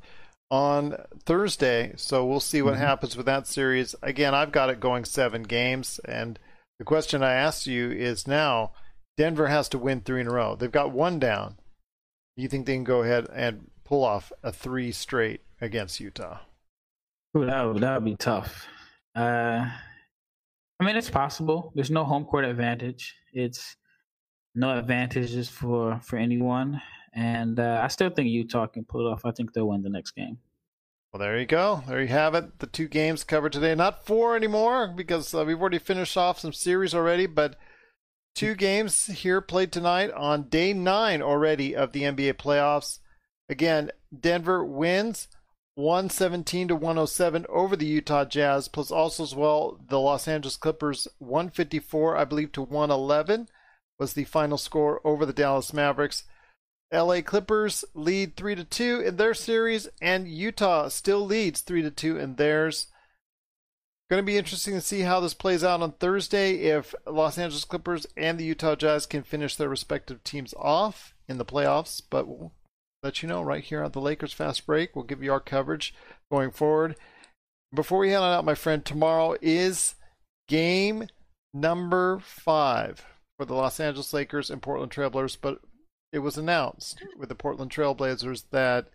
on 0.49 0.95
Thursday, 1.25 1.95
so 1.97 2.25
we'll 2.25 2.39
see 2.39 2.63
what 2.63 2.75
mm-hmm. 2.75 2.83
happens 2.83 3.17
with 3.17 3.27
that 3.27 3.49
series. 3.49 3.97
Again, 4.03 4.33
I've 4.33 4.53
got 4.53 4.71
it 4.71 4.79
going 4.79 5.05
seven 5.05 5.43
games 5.43 5.99
and 6.05 6.39
the 6.83 6.87
question 6.87 7.23
I 7.23 7.35
asked 7.35 7.69
you 7.69 7.93
is 7.93 8.27
now 8.27 8.73
Denver 9.17 9.47
has 9.47 9.69
to 9.69 9.79
win 9.79 10.01
three 10.01 10.21
in 10.21 10.27
a 10.27 10.33
row. 10.33 10.57
They've 10.57 10.69
got 10.69 10.91
one 10.91 11.21
down. 11.21 11.55
Do 12.37 12.43
you 12.43 12.49
think 12.49 12.67
they 12.67 12.75
can 12.75 12.83
go 12.83 13.05
ahead 13.05 13.29
and 13.33 13.71
pull 13.85 14.03
off 14.03 14.33
a 14.43 14.51
three 14.51 14.91
straight 14.91 15.43
against 15.61 16.01
Utah? 16.01 16.41
Ooh, 17.37 17.47
that 17.47 17.63
would 17.63 17.83
that 17.83 17.95
would 17.95 18.05
be 18.05 18.17
tough. 18.17 18.67
Uh, 19.15 19.65
I 20.81 20.85
mean, 20.85 20.97
it's 20.97 21.09
possible. 21.09 21.71
There's 21.77 21.93
no 21.93 22.03
home 22.03 22.25
court 22.25 22.47
advantage. 22.47 23.15
It's 23.33 23.77
no 24.57 24.77
advantages 24.77 25.49
for 25.49 26.01
for 26.03 26.17
anyone, 26.17 26.83
and 27.15 27.61
uh, 27.61 27.81
I 27.81 27.87
still 27.87 28.11
think 28.11 28.29
Utah 28.29 28.67
can 28.67 28.85
pull 28.85 29.07
it 29.07 29.13
off. 29.13 29.25
I 29.25 29.31
think 29.31 29.53
they'll 29.53 29.69
win 29.69 29.83
the 29.83 29.89
next 29.89 30.17
game. 30.17 30.39
Well, 31.13 31.21
there 31.21 31.39
you 31.39 31.45
go. 31.45 31.83
There 31.87 32.01
you 32.01 32.09
have 32.09 32.35
it. 32.35 32.59
The 32.61 32.67
two 32.67 32.89
games 32.89 33.23
covered 33.23 33.53
today. 33.53 33.75
Not 33.75 34.07
four 34.07 34.35
anymore 34.35 34.89
because 34.89 35.35
uh, 35.35 35.45
we've 35.45 35.61
already 35.61 35.79
finished 35.79 36.17
off 36.17 36.39
some 36.39 36.55
series 36.55 36.95
already, 36.95 37.27
but 37.27 37.57
two 38.35 38.55
games 38.55 39.07
here 39.07 39.43
played 39.43 39.73
tonight 39.73 40.11
on 40.13 40.49
day 40.49 40.73
nine 40.73 41.21
already 41.21 41.77
of 41.77 41.93
the 41.93 42.05
NBA 42.05 42.35
playoffs. 42.35 43.01
Again, 43.51 43.91
Denver 44.19 44.65
wins 44.65 45.29
117 45.75 46.69
to 46.69 46.77
107 46.77 47.45
over 47.51 47.77
the 47.77 47.85
Utah 47.85 48.25
Jazz, 48.25 48.69
plus 48.69 48.91
also 48.91 49.23
as 49.23 49.35
well 49.35 49.79
the 49.89 50.01
Los 50.01 50.27
Angeles 50.27 50.57
Clippers 50.57 51.09
154, 51.19 52.17
I 52.17 52.25
believe, 52.25 52.53
to 52.53 52.63
111 52.63 53.49
was 53.99 54.15
the 54.15 54.25
final 54.25 54.57
score 54.57 55.01
over 55.05 55.27
the 55.27 55.35
Dallas 55.35 55.75
Mavericks. 55.75 56.25
LA 56.93 57.23
Clippers 57.23 57.85
lead 57.95 58.37
3 58.37 58.55
to 58.57 58.65
2 58.65 59.01
in 59.01 59.17
their 59.17 59.35
series 59.35 59.89
and 60.01 60.29
Utah 60.29 60.89
still 60.89 61.25
leads 61.25 61.63
3 61.63 61.83
to 61.83 61.91
2 61.91 62.19
in 62.19 62.37
theirs. 62.37 62.89
Going 64.11 64.23
to 64.23 64.27
be 64.27 64.37
interesting 64.37 64.75
to 64.75 64.81
see 64.83 65.01
how 65.01 65.21
this 65.21 65.33
plays 65.33 65.65
out 65.65 65.81
on 65.81 65.93
Thursday 65.93 66.57
if 66.57 66.95
Los 67.07 67.39
Angeles 67.39 67.65
Clippers 67.65 68.07
and 68.15 68.39
the 68.39 68.45
Utah 68.45 68.75
Jazz 68.75 69.07
can 69.07 69.23
finish 69.23 69.57
their 69.57 69.71
respective 69.71 70.23
teams 70.23 70.53
off 70.59 71.15
in 71.29 71.39
the 71.39 71.47
playoffs, 71.47 72.03
but 72.11 72.29
we'll 72.29 72.53
let 73.03 73.23
you 73.23 73.29
know 73.29 73.43
right 73.43 73.65
here 73.65 73.83
on 73.83 73.91
the 73.93 74.01
Lakers 74.01 74.35
Fast 74.35 74.67
Break. 74.67 74.95
We'll 74.95 75.07
give 75.07 75.23
you 75.23 75.33
our 75.33 75.41
coverage 75.41 75.95
going 76.31 76.51
forward. 76.51 76.97
Before 77.75 78.01
we 78.01 78.11
head 78.11 78.19
on 78.19 78.35
out, 78.35 78.45
my 78.45 78.55
friend, 78.55 78.85
tomorrow 78.85 79.35
is 79.41 79.95
game 80.47 81.07
number 81.55 82.19
5 82.21 83.07
for 83.39 83.47
the 83.47 83.55
Los 83.55 83.81
Angeles 83.81 84.13
Lakers 84.13 84.51
and 84.51 84.61
Portland 84.61 84.93
Trailblazers, 84.93 85.39
but 85.41 85.61
it 86.13 86.21
was 86.21 86.37
announced 86.37 87.03
with 87.17 87.29
the 87.29 87.35
Portland 87.35 87.71
Trailblazers 87.71 88.45
that 88.51 88.89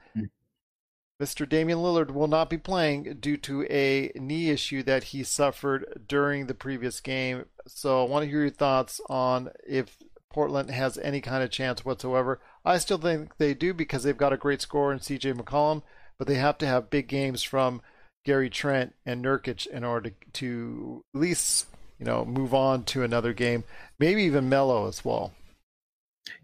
Mr. 1.22 1.40
Hmm. 1.40 1.50
Damian 1.50 1.80
Lillard 1.80 2.12
will 2.12 2.28
not 2.28 2.50
be 2.50 2.58
playing 2.58 3.18
due 3.20 3.38
to 3.38 3.64
a 3.64 4.12
knee 4.16 4.50
issue 4.50 4.84
that 4.84 5.06
he 5.06 5.24
suffered 5.24 6.04
during 6.08 6.46
the 6.46 6.54
previous 6.54 7.00
game. 7.00 7.46
So 7.68 8.06
I 8.06 8.08
want 8.08 8.24
to 8.24 8.30
hear 8.30 8.42
your 8.42 8.50
thoughts 8.50 9.02
on 9.10 9.50
if 9.68 9.98
Portland 10.32 10.70
has 10.70 10.98
any 11.00 11.22
kind 11.22 11.44
of 11.44 11.50
chance 11.50 11.84
whatsoever. 11.84 12.40
I 12.64 12.78
still 12.78 13.00
think 13.00 13.38
they 13.38 13.54
do 13.54 13.74
because 13.74 14.04
they've 14.04 14.16
got 14.16 14.34
a 14.34 14.38
great 14.38 14.62
scorer 14.62 14.94
in 14.94 15.00
CJ 15.00 15.34
McCollum, 15.40 15.82
but 16.20 16.28
they 16.28 16.36
have 16.36 16.58
to 16.60 16.68
have 16.68 16.90
big 16.90 17.08
games 17.08 17.42
from 17.42 17.82
Gary 18.24 18.50
Trent 18.50 18.94
and 19.06 19.24
Nurkic 19.24 19.66
in 19.68 19.84
order 19.84 20.12
to, 20.12 20.16
to 20.34 21.04
at 21.16 21.20
least 21.20 21.66
you 22.00 22.06
know, 22.06 22.26
move 22.26 22.54
on 22.54 22.84
to 22.84 23.04
another 23.04 23.34
game, 23.34 23.64
maybe 24.00 24.24
even 24.24 24.50
Melo 24.50 24.88
as 24.88 25.04
well. 25.04 25.34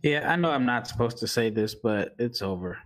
Yeah, 0.01 0.31
I 0.31 0.35
know 0.35 0.51
I'm 0.51 0.65
not 0.65 0.87
supposed 0.87 1.17
to 1.19 1.27
say 1.27 1.49
this, 1.49 1.75
but 1.75 2.15
it's 2.19 2.41
over. 2.41 2.77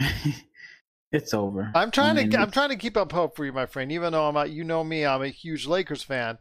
it's 1.12 1.34
over. 1.34 1.70
I'm 1.74 1.90
trying 1.90 2.18
I 2.18 2.22
mean, 2.22 2.30
to 2.30 2.40
I'm 2.40 2.50
trying 2.50 2.70
to 2.70 2.76
keep 2.76 2.96
up 2.96 3.12
hope 3.12 3.36
for 3.36 3.44
you, 3.44 3.52
my 3.52 3.66
friend. 3.66 3.90
Even 3.92 4.12
though 4.12 4.28
I'm 4.28 4.36
a, 4.36 4.46
you 4.46 4.64
know 4.64 4.84
me, 4.84 5.04
I'm 5.04 5.22
a 5.22 5.28
huge 5.28 5.66
Lakers 5.66 6.02
fan, 6.02 6.38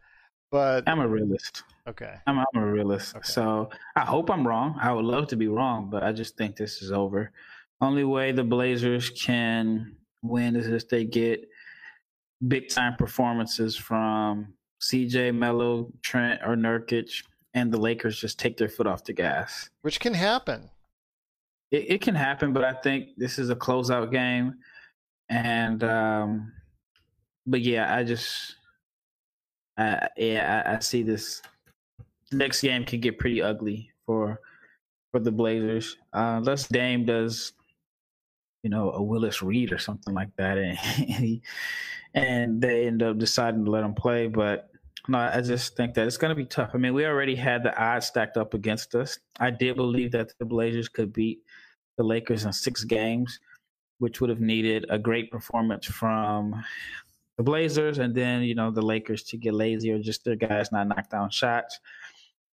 but 0.51 0.87
I'm 0.87 0.99
a 0.99 1.07
realist. 1.07 1.63
Okay. 1.87 2.15
I'm, 2.27 2.39
I'm 2.39 2.61
a 2.61 2.65
realist. 2.65 3.15
Okay. 3.15 3.27
So 3.27 3.69
I 3.95 4.01
hope 4.01 4.29
I'm 4.29 4.45
wrong. 4.45 4.77
I 4.81 4.91
would 4.91 5.05
love 5.05 5.27
to 5.27 5.35
be 5.35 5.47
wrong, 5.47 5.89
but 5.89 6.03
I 6.03 6.11
just 6.11 6.37
think 6.37 6.55
this 6.55 6.81
is 6.81 6.91
over. 6.91 7.31
Only 7.79 8.03
way 8.03 8.31
the 8.31 8.43
Blazers 8.43 9.09
can 9.11 9.95
win 10.21 10.55
is 10.55 10.67
if 10.67 10.89
they 10.89 11.05
get 11.05 11.47
big 12.47 12.69
time 12.69 12.95
performances 12.97 13.75
from 13.75 14.53
CJ, 14.81 15.33
Melo, 15.35 15.91
Trent, 16.01 16.41
or 16.43 16.55
Nurkic, 16.55 17.23
and 17.57 17.71
the 17.71 17.79
Lakers 17.79 18.19
just 18.19 18.37
take 18.37 18.55
their 18.57 18.69
foot 18.69 18.85
off 18.85 19.03
the 19.03 19.13
gas. 19.13 19.69
Which 19.81 19.99
can 19.99 20.13
happen. 20.13 20.69
It, 21.71 21.85
it 21.89 22.01
can 22.01 22.13
happen, 22.13 22.53
but 22.53 22.63
I 22.63 22.73
think 22.73 23.09
this 23.17 23.39
is 23.39 23.49
a 23.49 23.55
closeout 23.55 24.11
game. 24.11 24.55
And, 25.29 25.83
um, 25.83 26.53
but 27.47 27.61
yeah, 27.61 27.93
I 27.93 28.03
just, 28.03 28.55
uh, 29.77 30.07
yeah, 30.15 30.63
I, 30.65 30.75
I 30.75 30.79
see 30.79 31.01
this 31.01 31.41
next 32.31 32.61
game 32.61 32.85
can 32.85 32.99
get 32.99 33.17
pretty 33.17 33.41
ugly 33.41 33.91
for 34.05 34.39
for 35.11 35.19
the 35.19 35.31
Blazers. 35.31 35.97
Uh, 36.13 36.35
unless 36.37 36.67
Dame 36.67 37.05
does, 37.05 37.53
you 38.63 38.69
know, 38.69 38.91
a 38.91 39.01
Willis 39.01 39.41
Reed 39.41 39.71
or 39.71 39.79
something 39.79 40.13
like 40.13 40.35
that, 40.37 40.57
and 40.57 40.77
he, 40.77 41.41
and 42.13 42.61
they 42.61 42.85
end 42.85 43.01
up 43.01 43.17
deciding 43.17 43.65
to 43.65 43.71
let 43.71 43.83
him 43.83 43.95
play. 43.95 44.27
But 44.27 44.69
no, 45.07 45.17
I 45.17 45.41
just 45.41 45.75
think 45.75 45.93
that 45.93 46.05
it's 46.05 46.17
going 46.17 46.29
to 46.29 46.35
be 46.35 46.45
tough. 46.45 46.71
I 46.73 46.77
mean, 46.77 46.93
we 46.93 47.05
already 47.05 47.35
had 47.35 47.63
the 47.63 47.77
odds 47.81 48.07
stacked 48.07 48.37
up 48.37 48.53
against 48.53 48.93
us. 48.95 49.17
I 49.39 49.51
did 49.51 49.75
believe 49.75 50.11
that 50.11 50.33
the 50.39 50.45
Blazers 50.45 50.89
could 50.89 51.13
beat 51.13 51.39
the 51.97 52.03
Lakers 52.03 52.45
in 52.45 52.53
six 52.53 52.83
games, 52.83 53.39
which 53.99 54.19
would 54.19 54.29
have 54.29 54.41
needed 54.41 54.85
a 54.89 54.99
great 54.99 55.31
performance 55.31 55.85
from 55.85 56.63
the 57.37 57.43
Blazers 57.43 57.99
and 57.99 58.13
then, 58.13 58.43
you 58.43 58.55
know, 58.55 58.71
the 58.71 58.81
Lakers 58.81 59.23
to 59.23 59.37
get 59.37 59.53
lazy 59.53 59.91
or 59.91 59.99
just 59.99 60.25
their 60.25 60.35
guys 60.35 60.71
not 60.71 60.87
knock 60.87 61.09
down 61.09 61.29
shots. 61.29 61.79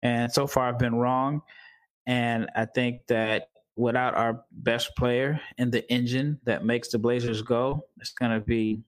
And 0.04 0.32
so 0.32 0.48
far, 0.48 0.68
I've 0.68 0.80
been 0.80 0.96
wrong. 0.96 1.42
And 2.08 2.50
I 2.56 2.66
think 2.66 3.08
that 3.08 3.50
without 3.76 4.16
our 4.16 4.44
best 4.52 4.96
player 4.98 5.40
in 5.58 5.72
the 5.72 5.90
engine 5.92 6.40
that 6.44 6.66
makes 6.66 6.90
the 6.90 7.00
Blazers 7.00 7.42
go, 7.42 7.86
it's 7.98 8.12
going 8.12 8.32
to 8.32 8.40
be 8.40 8.82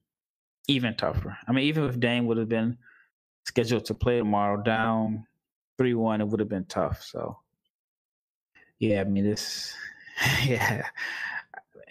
even 0.68 0.94
tougher. 0.96 1.36
I 1.46 1.52
mean, 1.52 1.64
even 1.64 1.84
if 1.84 1.98
Dame 1.98 2.26
would 2.26 2.38
have 2.38 2.48
been 2.48 2.76
scheduled 3.44 3.84
to 3.86 3.94
play 3.94 4.18
tomorrow 4.18 4.62
down 4.62 5.26
3 5.78 5.94
1, 5.94 6.20
it 6.20 6.28
would 6.28 6.40
have 6.40 6.48
been 6.48 6.64
tough. 6.66 7.02
So, 7.02 7.38
yeah, 8.78 9.00
I 9.00 9.04
mean, 9.04 9.24
this, 9.24 9.74
yeah. 10.44 10.86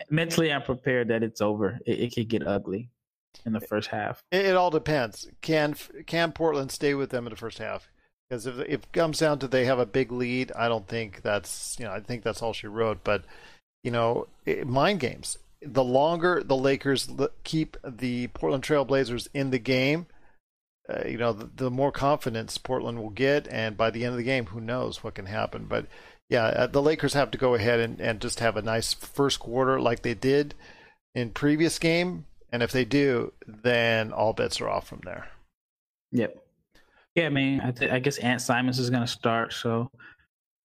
Mentally, 0.09 0.51
I'm 0.51 0.63
prepared 0.63 1.07
that 1.09 1.23
it's 1.23 1.41
over. 1.41 1.79
It, 1.85 1.99
it 1.99 2.15
could 2.15 2.27
get 2.27 2.45
ugly 2.45 2.89
in 3.45 3.53
the 3.53 3.61
first 3.61 3.89
half. 3.89 4.23
It, 4.31 4.45
it 4.45 4.55
all 4.55 4.69
depends. 4.69 5.27
Can 5.41 5.75
can 6.05 6.31
Portland 6.31 6.71
stay 6.71 6.93
with 6.93 7.09
them 7.09 7.25
in 7.25 7.31
the 7.31 7.37
first 7.37 7.57
half? 7.57 7.89
Because 8.29 8.45
if, 8.45 8.59
if 8.59 8.83
it 8.83 8.91
comes 8.91 9.19
down 9.19 9.39
to 9.39 9.47
they 9.47 9.65
have 9.65 9.79
a 9.79 9.85
big 9.85 10.11
lead, 10.11 10.51
I 10.53 10.67
don't 10.67 10.87
think 10.87 11.21
that's 11.21 11.77
you 11.79 11.85
know 11.85 11.91
I 11.91 11.99
think 11.99 12.23
that's 12.23 12.41
all 12.41 12.53
she 12.53 12.67
wrote. 12.67 13.03
But 13.03 13.23
you 13.83 13.91
know, 13.91 14.27
it, 14.45 14.67
mind 14.67 14.99
games. 14.99 15.37
The 15.61 15.83
longer 15.83 16.43
the 16.43 16.57
Lakers 16.57 17.09
keep 17.43 17.77
the 17.87 18.27
Portland 18.27 18.63
Trailblazers 18.63 19.29
in 19.33 19.51
the 19.51 19.59
game, 19.59 20.07
uh, 20.89 21.07
you 21.07 21.17
know, 21.17 21.31
the, 21.31 21.49
the, 21.55 21.71
more 21.71 21.91
confidence 21.91 22.57
Portland 22.57 23.01
will 23.01 23.09
get, 23.09 23.47
and 23.47 23.77
by 23.77 23.89
the 23.89 24.03
end 24.03 24.11
of 24.11 24.17
the 24.17 24.23
game, 24.23 24.47
who 24.47 24.59
knows 24.59 25.03
what 25.03 25.15
can 25.15 25.25
happen. 25.25 25.65
But 25.65 25.87
yeah, 26.29 26.45
uh, 26.45 26.67
the 26.67 26.81
Lakers 26.81 27.13
have 27.13 27.31
to 27.31 27.37
go 27.37 27.53
ahead 27.53 27.79
and, 27.79 28.01
and 28.01 28.19
just 28.19 28.39
have 28.39 28.57
a 28.57 28.61
nice 28.61 28.93
first 28.93 29.39
quarter 29.39 29.79
like 29.79 30.01
they 30.01 30.13
did 30.13 30.55
in 31.15 31.31
previous 31.31 31.79
game, 31.79 32.25
and 32.51 32.61
if 32.61 32.71
they 32.71 32.83
do, 32.85 33.31
then 33.47 34.11
all 34.11 34.33
bets 34.33 34.59
are 34.59 34.69
off 34.69 34.87
from 34.87 35.01
there. 35.05 35.29
Yep. 36.11 36.37
Yeah, 37.15 37.27
I 37.27 37.29
mean, 37.29 37.61
I, 37.61 37.71
th- 37.71 37.91
I 37.91 37.99
guess 37.99 38.17
Ant 38.17 38.41
Simons 38.41 38.79
is 38.79 38.89
going 38.89 39.03
to 39.03 39.07
start, 39.07 39.53
so 39.53 39.89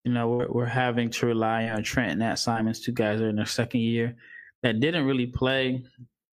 you 0.05 0.13
know 0.13 0.29
we're 0.29 0.49
we're 0.49 0.67
having 0.67 1.11
to 1.11 1.27
rely 1.27 1.69
on 1.69 1.83
Trent 1.83 2.13
and 2.13 2.23
Ant 2.23 2.39
Simons, 2.39 2.81
two 2.81 2.93
guys 2.93 3.19
that 3.19 3.27
are 3.27 3.31
in 3.31 3.37
their 3.37 3.47
second 3.47 3.81
year 3.81 4.17
that 4.63 4.81
didn't 4.81 5.05
really 5.05 5.27
play 5.27 5.85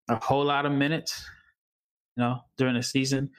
a 0.08 0.16
whole 0.16 0.44
lot 0.44 0.66
of 0.66 0.72
minutes, 0.72 1.28
you 2.16 2.22
know, 2.22 2.40
during 2.56 2.74
the 2.74 2.82
season. 2.82 3.30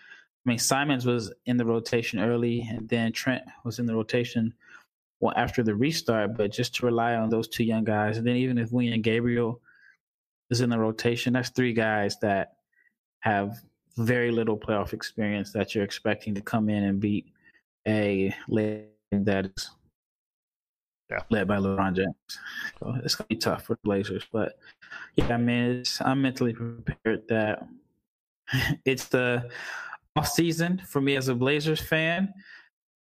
I 0.45 0.49
mean, 0.49 0.59
Simons 0.59 1.05
was 1.05 1.33
in 1.45 1.57
the 1.57 1.65
rotation 1.65 2.19
early, 2.19 2.67
and 2.69 2.87
then 2.87 3.11
Trent 3.11 3.43
was 3.63 3.79
in 3.79 3.85
the 3.85 3.95
rotation 3.95 4.53
well 5.19 5.33
after 5.35 5.63
the 5.63 5.73
restart. 5.73 6.37
But 6.37 6.51
just 6.51 6.75
to 6.75 6.85
rely 6.85 7.15
on 7.15 7.29
those 7.29 7.47
two 7.47 7.63
young 7.63 7.83
guys, 7.83 8.17
and 8.17 8.27
then 8.27 8.35
even 8.35 8.57
if 8.57 8.69
Wenyen 8.69 9.01
Gabriel 9.01 9.59
is 10.51 10.61
in 10.61 10.69
the 10.69 10.77
rotation, 10.77 11.33
that's 11.33 11.49
three 11.49 11.73
guys 11.73 12.17
that 12.21 12.57
have 13.19 13.57
very 13.97 14.29
little 14.29 14.57
playoff 14.57 14.93
experience 14.93 15.51
that 15.53 15.73
you're 15.73 15.83
expecting 15.83 16.35
to 16.35 16.41
come 16.41 16.69
in 16.69 16.83
and 16.83 16.99
beat 16.99 17.25
a 17.87 18.33
league 18.47 18.85
that 19.11 19.45
is 19.45 19.71
yeah. 21.09 21.19
led 21.29 21.47
by 21.47 21.57
LeBron 21.57 21.95
James. 21.95 22.15
So 22.79 22.95
it's 23.03 23.15
gonna 23.15 23.27
be 23.27 23.35
tough 23.35 23.63
for 23.63 23.73
the 23.73 23.79
Blazers. 23.83 24.25
But 24.31 24.59
yeah, 25.15 25.33
I 25.33 25.37
mean, 25.37 25.83
I'm 26.01 26.21
mentally 26.21 26.53
prepared 26.53 27.27
that 27.29 27.67
it's 28.85 29.05
the 29.05 29.49
off 30.15 30.27
season 30.27 30.81
for 30.87 31.01
me 31.01 31.15
as 31.15 31.27
a 31.27 31.35
Blazers 31.35 31.81
fan, 31.81 32.33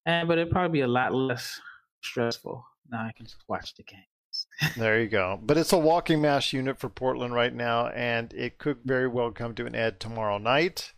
and 0.07 0.29
but 0.29 0.39
it'd 0.39 0.53
probably 0.53 0.79
be 0.79 0.83
a 0.83 0.89
lot 0.89 1.15
less 1.15 1.61
stressful. 2.03 2.65
Now 2.91 3.05
I 3.05 3.13
can 3.13 3.27
just 3.27 3.43
watch 3.49 3.75
the 3.75 3.83
game 3.83 4.05
there 4.77 5.01
you 5.01 5.09
go. 5.09 5.39
But 5.43 5.57
it's 5.57 5.73
a 5.73 5.79
walking 5.79 6.21
mass 6.21 6.53
unit 6.53 6.79
for 6.79 6.89
Portland 6.89 7.35
right 7.35 7.55
now, 7.55 7.89
and 7.89 8.33
it 8.33 8.59
could 8.59 8.79
very 8.85 9.09
well 9.09 9.31
come 9.31 9.55
to 9.55 9.67
an 9.67 9.75
end 9.75 10.01
tomorrow 10.01 10.39
night 10.39 10.93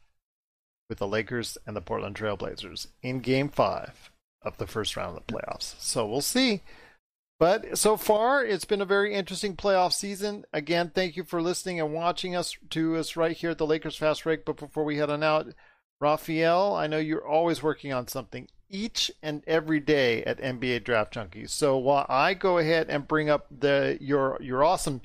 with 0.89 0.99
the 0.99 1.07
Lakers 1.07 1.59
and 1.67 1.77
the 1.77 1.81
Portland 1.81 2.17
Trailblazers 2.17 2.89
in 3.03 3.21
game 3.21 3.49
five 3.49 4.11
of 4.43 4.57
the 4.59 4.67
first 4.67 4.97
round 4.97 5.17
of 5.17 5.27
the 5.27 5.33
playoffs. 5.33 5.75
So 5.81 6.07
we'll 6.07 6.21
see. 6.21 6.63
But 7.39 7.77
so 7.77 7.97
far, 7.97 8.45
it's 8.45 8.65
been 8.65 8.81
a 8.81 8.87
very 8.87 9.13
interesting 9.13 9.57
playoff 9.57 9.93
season. 9.93 10.45
Again, 10.53 10.91
thank 10.95 11.17
you 11.17 11.25
for 11.25 11.43
listening 11.43 11.81
and 11.81 11.93
watching 11.93 12.35
us 12.35 12.57
to 12.71 12.97
us 12.97 13.17
right 13.17 13.37
here 13.37 13.51
at 13.51 13.59
the 13.59 13.67
Lakers 13.67 13.97
Fast 13.97 14.25
Break. 14.25 14.47
But 14.47 14.57
before 14.57 14.85
we 14.85 14.97
head 14.97 15.11
on 15.11 15.23
out, 15.23 15.49
Raphael, 16.01 16.75
I 16.75 16.87
know 16.87 16.99
you're 16.99 17.27
always 17.27 17.63
working 17.63 17.93
on 17.93 18.09
something 18.09 18.49
each 18.69 19.11
and 19.23 19.43
every 19.47 19.81
day 19.81 20.23
at 20.25 20.41
NBA 20.41 20.85
Draft 20.85 21.15
Junkies. 21.15 21.51
So 21.51 21.77
while 21.79 22.07
I 22.09 22.35
go 22.35 22.59
ahead 22.59 22.89
and 22.91 23.09
bring 23.09 23.31
up 23.31 23.47
the 23.51 23.97
your 24.01 24.39
your 24.41 24.65
awesome 24.65 25.01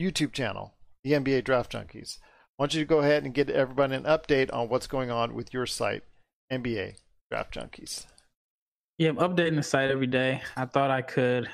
YouTube 0.00 0.32
channel, 0.32 0.74
the 1.02 1.12
NBA 1.12 1.44
Draft 1.44 1.72
Junkies, 1.72 2.18
I 2.22 2.62
want 2.62 2.74
you 2.74 2.80
to 2.80 2.86
go 2.86 3.00
ahead 3.00 3.24
and 3.24 3.34
get 3.34 3.50
everybody 3.50 3.94
an 3.94 4.04
update 4.04 4.52
on 4.52 4.68
what's 4.68 4.86
going 4.86 5.10
on 5.10 5.34
with 5.34 5.52
your 5.52 5.66
site, 5.66 6.04
NBA 6.52 6.96
Draft 7.30 7.54
Junkies. 7.54 8.06
Yeah, 8.98 9.08
I'm 9.08 9.16
updating 9.16 9.56
the 9.56 9.62
site 9.62 9.90
every 9.90 10.06
day. 10.06 10.42
I 10.56 10.66
thought 10.66 10.90
I 10.90 11.02
could 11.02 11.48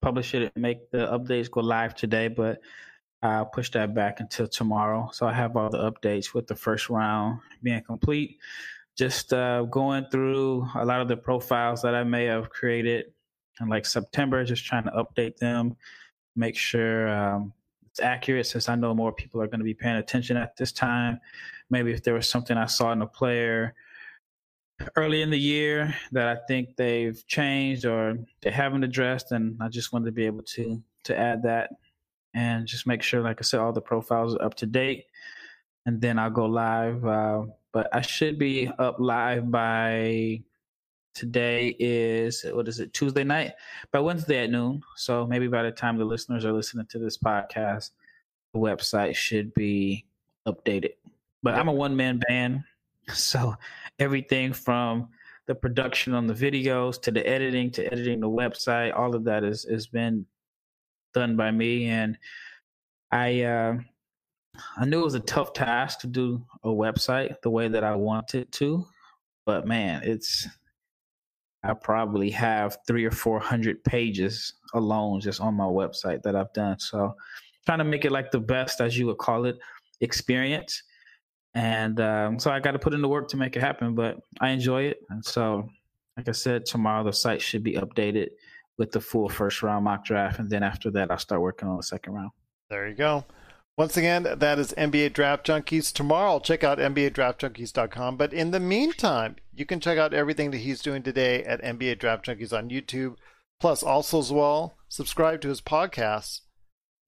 publish 0.00 0.34
it 0.34 0.50
and 0.54 0.62
make 0.62 0.90
the 0.90 1.06
updates 1.08 1.50
go 1.50 1.60
live 1.60 1.94
today, 1.94 2.28
but 2.28 2.60
I'll 3.22 3.46
push 3.46 3.70
that 3.72 3.94
back 3.94 4.20
until 4.20 4.48
tomorrow. 4.48 5.10
So 5.12 5.26
I 5.26 5.32
have 5.32 5.56
all 5.56 5.68
the 5.68 5.90
updates 5.90 6.32
with 6.32 6.46
the 6.46 6.56
first 6.56 6.88
round 6.88 7.40
being 7.62 7.82
complete 7.82 8.38
just 9.00 9.32
uh, 9.32 9.62
going 9.62 10.04
through 10.10 10.68
a 10.74 10.84
lot 10.84 11.00
of 11.00 11.08
the 11.08 11.16
profiles 11.16 11.80
that 11.80 11.94
I 11.94 12.04
may 12.04 12.26
have 12.26 12.50
created 12.50 13.06
in 13.58 13.68
like 13.68 13.86
September, 13.86 14.44
just 14.44 14.66
trying 14.66 14.84
to 14.84 14.90
update 14.90 15.38
them, 15.38 15.74
make 16.36 16.54
sure 16.54 17.08
um, 17.08 17.54
it's 17.88 18.00
accurate 18.00 18.46
since 18.46 18.68
I 18.68 18.74
know 18.74 18.94
more 18.94 19.10
people 19.10 19.40
are 19.40 19.46
going 19.46 19.60
to 19.60 19.64
be 19.64 19.72
paying 19.72 19.96
attention 19.96 20.36
at 20.36 20.54
this 20.56 20.70
time. 20.70 21.18
Maybe 21.70 21.92
if 21.92 22.02
there 22.02 22.12
was 22.12 22.28
something 22.28 22.58
I 22.58 22.66
saw 22.66 22.92
in 22.92 23.00
a 23.00 23.06
player 23.06 23.74
early 24.96 25.22
in 25.22 25.30
the 25.30 25.38
year 25.38 25.94
that 26.12 26.26
I 26.26 26.36
think 26.46 26.76
they've 26.76 27.26
changed 27.26 27.86
or 27.86 28.18
they 28.42 28.50
haven't 28.50 28.84
addressed, 28.84 29.32
and 29.32 29.56
I 29.62 29.68
just 29.68 29.94
wanted 29.94 30.06
to 30.06 30.12
be 30.12 30.26
able 30.26 30.42
to 30.42 30.82
to 31.04 31.18
add 31.18 31.42
that 31.44 31.70
and 32.34 32.66
just 32.66 32.86
make 32.86 33.02
sure, 33.02 33.20
like 33.22 33.40
I 33.40 33.42
said, 33.42 33.60
all 33.60 33.72
the 33.72 33.80
profiles 33.80 34.34
are 34.36 34.44
up 34.44 34.54
to 34.56 34.66
date. 34.66 35.06
And 35.86 36.00
then 36.00 36.18
I'll 36.18 36.30
go 36.30 36.46
live 36.46 37.06
uh, 37.06 37.42
but 37.72 37.88
I 37.94 38.00
should 38.00 38.38
be 38.38 38.68
up 38.78 38.96
live 38.98 39.50
by 39.50 40.42
today 41.14 41.74
is 41.78 42.44
what 42.52 42.68
is 42.68 42.80
it 42.80 42.92
Tuesday 42.92 43.24
night 43.24 43.52
by 43.92 44.00
Wednesday 44.00 44.44
at 44.44 44.50
noon. 44.50 44.82
So 44.96 45.26
maybe 45.26 45.48
by 45.48 45.62
the 45.62 45.70
time 45.70 45.96
the 45.96 46.04
listeners 46.04 46.44
are 46.44 46.52
listening 46.52 46.86
to 46.86 46.98
this 46.98 47.18
podcast, 47.18 47.90
the 48.52 48.60
website 48.60 49.14
should 49.14 49.52
be 49.54 50.06
updated. 50.46 50.94
But 51.42 51.54
I'm 51.54 51.68
a 51.68 51.72
one 51.72 51.96
man 51.96 52.20
band, 52.28 52.64
so 53.12 53.54
everything 53.98 54.52
from 54.52 55.08
the 55.46 55.54
production 55.54 56.14
on 56.14 56.26
the 56.26 56.34
videos 56.34 57.00
to 57.02 57.10
the 57.10 57.26
editing 57.26 57.70
to 57.72 57.86
editing 57.86 58.20
the 58.20 58.28
website, 58.28 58.96
all 58.96 59.14
of 59.14 59.24
that 59.24 59.44
is 59.44 59.64
has 59.64 59.86
been 59.86 60.26
done 61.12 61.36
by 61.36 61.50
me, 61.50 61.86
and 61.86 62.18
I 63.10 63.42
uh, 63.42 63.78
I 64.76 64.84
knew 64.84 65.00
it 65.00 65.04
was 65.04 65.14
a 65.14 65.20
tough 65.20 65.52
task 65.52 66.00
to 66.00 66.06
do 66.06 66.44
a 66.64 66.68
website 66.68 67.40
the 67.42 67.50
way 67.50 67.68
that 67.68 67.84
I 67.84 67.94
wanted 67.94 68.50
to, 68.52 68.86
but 69.46 69.66
man, 69.66 70.02
it's 70.04 70.46
I 71.62 71.74
probably 71.74 72.30
have 72.30 72.78
three 72.86 73.04
or 73.04 73.10
four 73.10 73.40
hundred 73.40 73.82
pages 73.84 74.54
alone 74.74 75.20
just 75.20 75.40
on 75.40 75.54
my 75.54 75.64
website 75.64 76.22
that 76.22 76.36
I've 76.36 76.52
done. 76.52 76.78
So 76.78 77.14
trying 77.66 77.78
to 77.78 77.84
make 77.84 78.04
it 78.04 78.12
like 78.12 78.30
the 78.30 78.40
best, 78.40 78.80
as 78.80 78.96
you 78.96 79.06
would 79.06 79.18
call 79.18 79.44
it, 79.44 79.58
experience. 80.00 80.82
And 81.54 82.00
um, 82.00 82.38
so 82.38 82.50
I 82.50 82.60
got 82.60 82.72
to 82.72 82.78
put 82.78 82.94
in 82.94 83.02
the 83.02 83.08
work 83.08 83.28
to 83.28 83.36
make 83.36 83.56
it 83.56 83.60
happen, 83.60 83.94
but 83.94 84.18
I 84.40 84.50
enjoy 84.50 84.84
it. 84.84 84.98
And 85.10 85.24
so, 85.24 85.68
like 86.16 86.28
I 86.28 86.32
said, 86.32 86.64
tomorrow 86.64 87.04
the 87.04 87.12
site 87.12 87.42
should 87.42 87.64
be 87.64 87.74
updated 87.74 88.28
with 88.80 88.92
the 88.92 89.00
full 89.00 89.28
first 89.28 89.62
round 89.62 89.84
mock 89.84 90.06
draft. 90.06 90.38
And 90.38 90.48
then 90.48 90.62
after 90.62 90.90
that, 90.92 91.10
I'll 91.10 91.18
start 91.18 91.42
working 91.42 91.68
on 91.68 91.76
the 91.76 91.82
second 91.82 92.14
round. 92.14 92.30
There 92.70 92.88
you 92.88 92.94
go. 92.94 93.26
Once 93.76 93.94
again, 93.98 94.26
that 94.38 94.58
is 94.58 94.72
NBA 94.72 95.12
Draft 95.12 95.46
Junkies. 95.46 95.92
Tomorrow, 95.92 96.40
check 96.40 96.64
out 96.64 96.78
NBADraftJunkies.com. 96.78 98.16
But 98.16 98.32
in 98.32 98.52
the 98.52 98.58
meantime, 98.58 99.36
you 99.54 99.66
can 99.66 99.80
check 99.80 99.98
out 99.98 100.14
everything 100.14 100.50
that 100.50 100.58
he's 100.58 100.80
doing 100.80 101.02
today 101.02 101.44
at 101.44 101.62
NBA 101.62 101.98
Draft 101.98 102.24
Junkies 102.24 102.56
on 102.56 102.70
YouTube. 102.70 103.16
Plus, 103.60 103.82
also 103.82 104.18
as 104.18 104.32
well, 104.32 104.78
subscribe 104.88 105.42
to 105.42 105.48
his 105.48 105.60
podcast. 105.60 106.40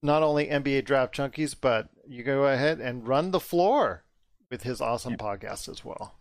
Not 0.03 0.23
only 0.23 0.49
NBA 0.49 0.85
Draft 0.85 1.17
Junkies, 1.17 1.57
but 1.59 1.89
you 2.07 2.23
go 2.23 2.45
ahead 2.45 2.81
and 2.81 3.09
run 3.09 3.31
the 3.31 3.41
floor 3.41 4.05
with 4.51 4.65
his 4.65 4.83
awesome 4.83 5.17
podcast 5.17 5.71
as 5.71 5.83
well. 5.83 6.19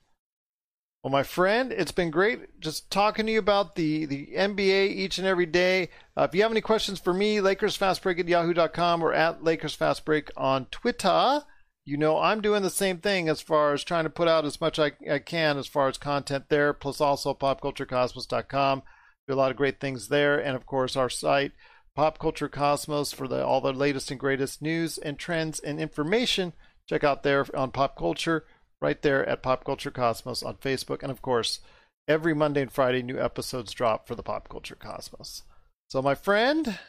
Well, 1.03 1.11
my 1.11 1.23
friend, 1.23 1.71
it's 1.71 1.91
been 1.91 2.11
great 2.11 2.59
just 2.59 2.91
talking 2.91 3.25
to 3.25 3.31
you 3.31 3.39
about 3.39 3.75
the, 3.75 4.05
the 4.05 4.27
NBA 4.35 4.91
each 4.91 5.17
and 5.17 5.25
every 5.25 5.47
day. 5.47 5.89
Uh, 6.15 6.27
if 6.29 6.35
you 6.35 6.43
have 6.43 6.51
any 6.51 6.61
questions 6.61 6.99
for 6.99 7.11
me, 7.11 7.37
LakersFastBreak 7.37 8.19
at 8.19 8.27
yahoo.com 8.27 9.01
or 9.01 9.11
at 9.11 9.41
LakersFastBreak 9.41 10.29
on 10.37 10.65
Twitter. 10.65 11.41
You 11.85 11.97
know, 11.97 12.19
I'm 12.19 12.39
doing 12.41 12.61
the 12.61 12.69
same 12.69 12.99
thing 12.99 13.29
as 13.29 13.41
far 13.41 13.73
as 13.73 13.83
trying 13.83 14.03
to 14.03 14.11
put 14.11 14.27
out 14.27 14.45
as 14.45 14.61
much 14.61 14.77
I, 14.77 14.91
I 15.09 15.17
can 15.17 15.57
as 15.57 15.65
far 15.65 15.87
as 15.87 15.97
content 15.97 16.45
there, 16.49 16.71
plus 16.71 17.01
also 17.01 17.33
popculturecosmos.com. 17.33 18.83
Do 19.27 19.33
a 19.33 19.35
lot 19.35 19.49
of 19.49 19.57
great 19.57 19.79
things 19.79 20.09
there. 20.09 20.37
And 20.37 20.55
of 20.55 20.67
course, 20.67 20.95
our 20.95 21.09
site, 21.09 21.53
Pop 21.95 22.19
Culture 22.19 22.47
Cosmos, 22.47 23.11
for 23.11 23.27
the, 23.27 23.43
all 23.43 23.59
the 23.59 23.73
latest 23.73 24.11
and 24.11 24.19
greatest 24.19 24.61
news 24.61 24.99
and 24.99 25.17
trends 25.17 25.59
and 25.59 25.79
information. 25.79 26.53
Check 26.87 27.03
out 27.03 27.23
there 27.23 27.47
on 27.57 27.71
Pop 27.71 27.97
Culture 27.97 28.45
right 28.81 29.01
there 29.01 29.27
at 29.27 29.43
Pop 29.43 29.63
Culture 29.63 29.91
Cosmos 29.91 30.43
on 30.43 30.55
Facebook. 30.55 31.03
And 31.03 31.11
of 31.11 31.21
course, 31.21 31.59
every 32.07 32.33
Monday 32.33 32.61
and 32.61 32.71
Friday, 32.71 33.03
new 33.03 33.19
episodes 33.19 33.73
drop 33.73 34.07
for 34.07 34.15
the 34.15 34.23
Pop 34.23 34.49
Culture 34.49 34.75
Cosmos. 34.75 35.43
So, 35.89 36.01
my 36.01 36.15
friend, 36.15 36.79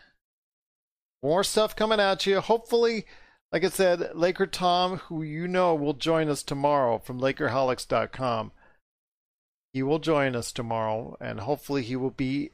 more 1.22 1.44
stuff 1.44 1.76
coming 1.76 2.00
at 2.00 2.26
you. 2.26 2.40
Hopefully, 2.40 3.04
like 3.52 3.64
I 3.64 3.68
said, 3.68 4.14
Laker 4.14 4.46
Tom, 4.46 4.98
who 4.98 5.22
you 5.22 5.46
know 5.46 5.74
will 5.74 5.92
join 5.92 6.28
us 6.28 6.42
tomorrow 6.42 6.98
from 6.98 7.20
Lakerholics.com. 7.20 8.52
He 9.72 9.82
will 9.82 9.98
join 9.98 10.36
us 10.36 10.52
tomorrow, 10.52 11.16
and 11.20 11.40
hopefully, 11.40 11.82
he 11.82 11.96
will 11.96 12.10
be 12.10 12.50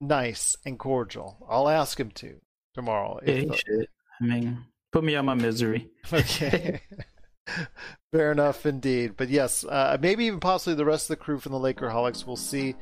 nice 0.00 0.56
and 0.64 0.78
cordial. 0.78 1.44
I'll 1.48 1.68
ask 1.68 1.98
him 1.98 2.10
to 2.12 2.36
tomorrow. 2.74 3.20
Yeah, 3.24 3.34
he 3.34 3.44
the... 3.46 3.54
Uh, 3.54 3.84
I 4.20 4.24
mean, 4.24 4.64
put 4.92 5.04
me 5.04 5.16
out 5.16 5.24
my 5.24 5.34
misery. 5.34 5.88
Okay. 6.12 6.82
Fair 8.12 8.32
enough, 8.32 8.66
indeed. 8.66 9.14
But 9.16 9.28
yes, 9.28 9.64
uh, 9.64 9.96
maybe 10.00 10.24
even 10.24 10.40
possibly 10.40 10.74
the 10.74 10.84
rest 10.84 11.10
of 11.10 11.18
the 11.18 11.24
crew 11.24 11.38
from 11.38 11.52
the 11.52 11.58
Lakerholics. 11.58 12.26
We'll 12.26 12.36
see. 12.36 12.74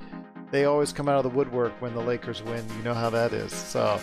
They 0.51 0.65
always 0.65 0.93
come 0.93 1.09
out 1.09 1.25
of 1.25 1.31
the 1.31 1.37
woodwork 1.37 1.73
when 1.83 1.95
the 1.95 2.01
Lakers 2.01 2.43
win. 2.43 2.65
You 2.77 2.83
know 2.83 2.95
how 2.95 3.11
that 3.11 3.33
is. 3.33 3.53
So, 3.53 4.01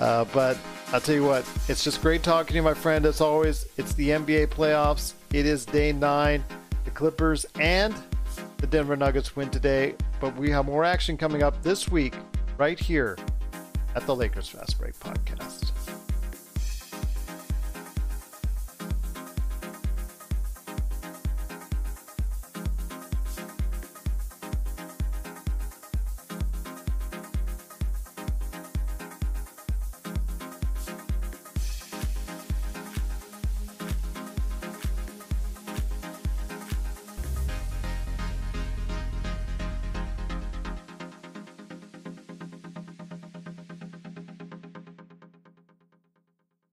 uh, 0.00 0.26
but 0.32 0.58
I'll 0.92 1.00
tell 1.00 1.14
you 1.14 1.24
what, 1.24 1.48
it's 1.68 1.82
just 1.82 2.02
great 2.02 2.22
talking 2.22 2.48
to 2.48 2.54
you, 2.54 2.62
my 2.62 2.74
friend. 2.74 3.06
As 3.06 3.20
always, 3.20 3.66
it's 3.78 3.94
the 3.94 4.10
NBA 4.10 4.48
playoffs. 4.48 5.14
It 5.32 5.46
is 5.46 5.64
day 5.64 5.92
nine. 5.92 6.44
The 6.84 6.90
Clippers 6.90 7.46
and 7.58 7.94
the 8.58 8.66
Denver 8.66 8.96
Nuggets 8.96 9.34
win 9.34 9.50
today, 9.50 9.94
but 10.20 10.36
we 10.36 10.50
have 10.50 10.66
more 10.66 10.84
action 10.84 11.16
coming 11.16 11.42
up 11.42 11.62
this 11.62 11.88
week 11.88 12.14
right 12.58 12.78
here 12.78 13.18
at 13.94 14.06
the 14.06 14.14
Lakers 14.14 14.48
Fast 14.48 14.78
Break 14.78 14.98
podcast. 15.00 15.65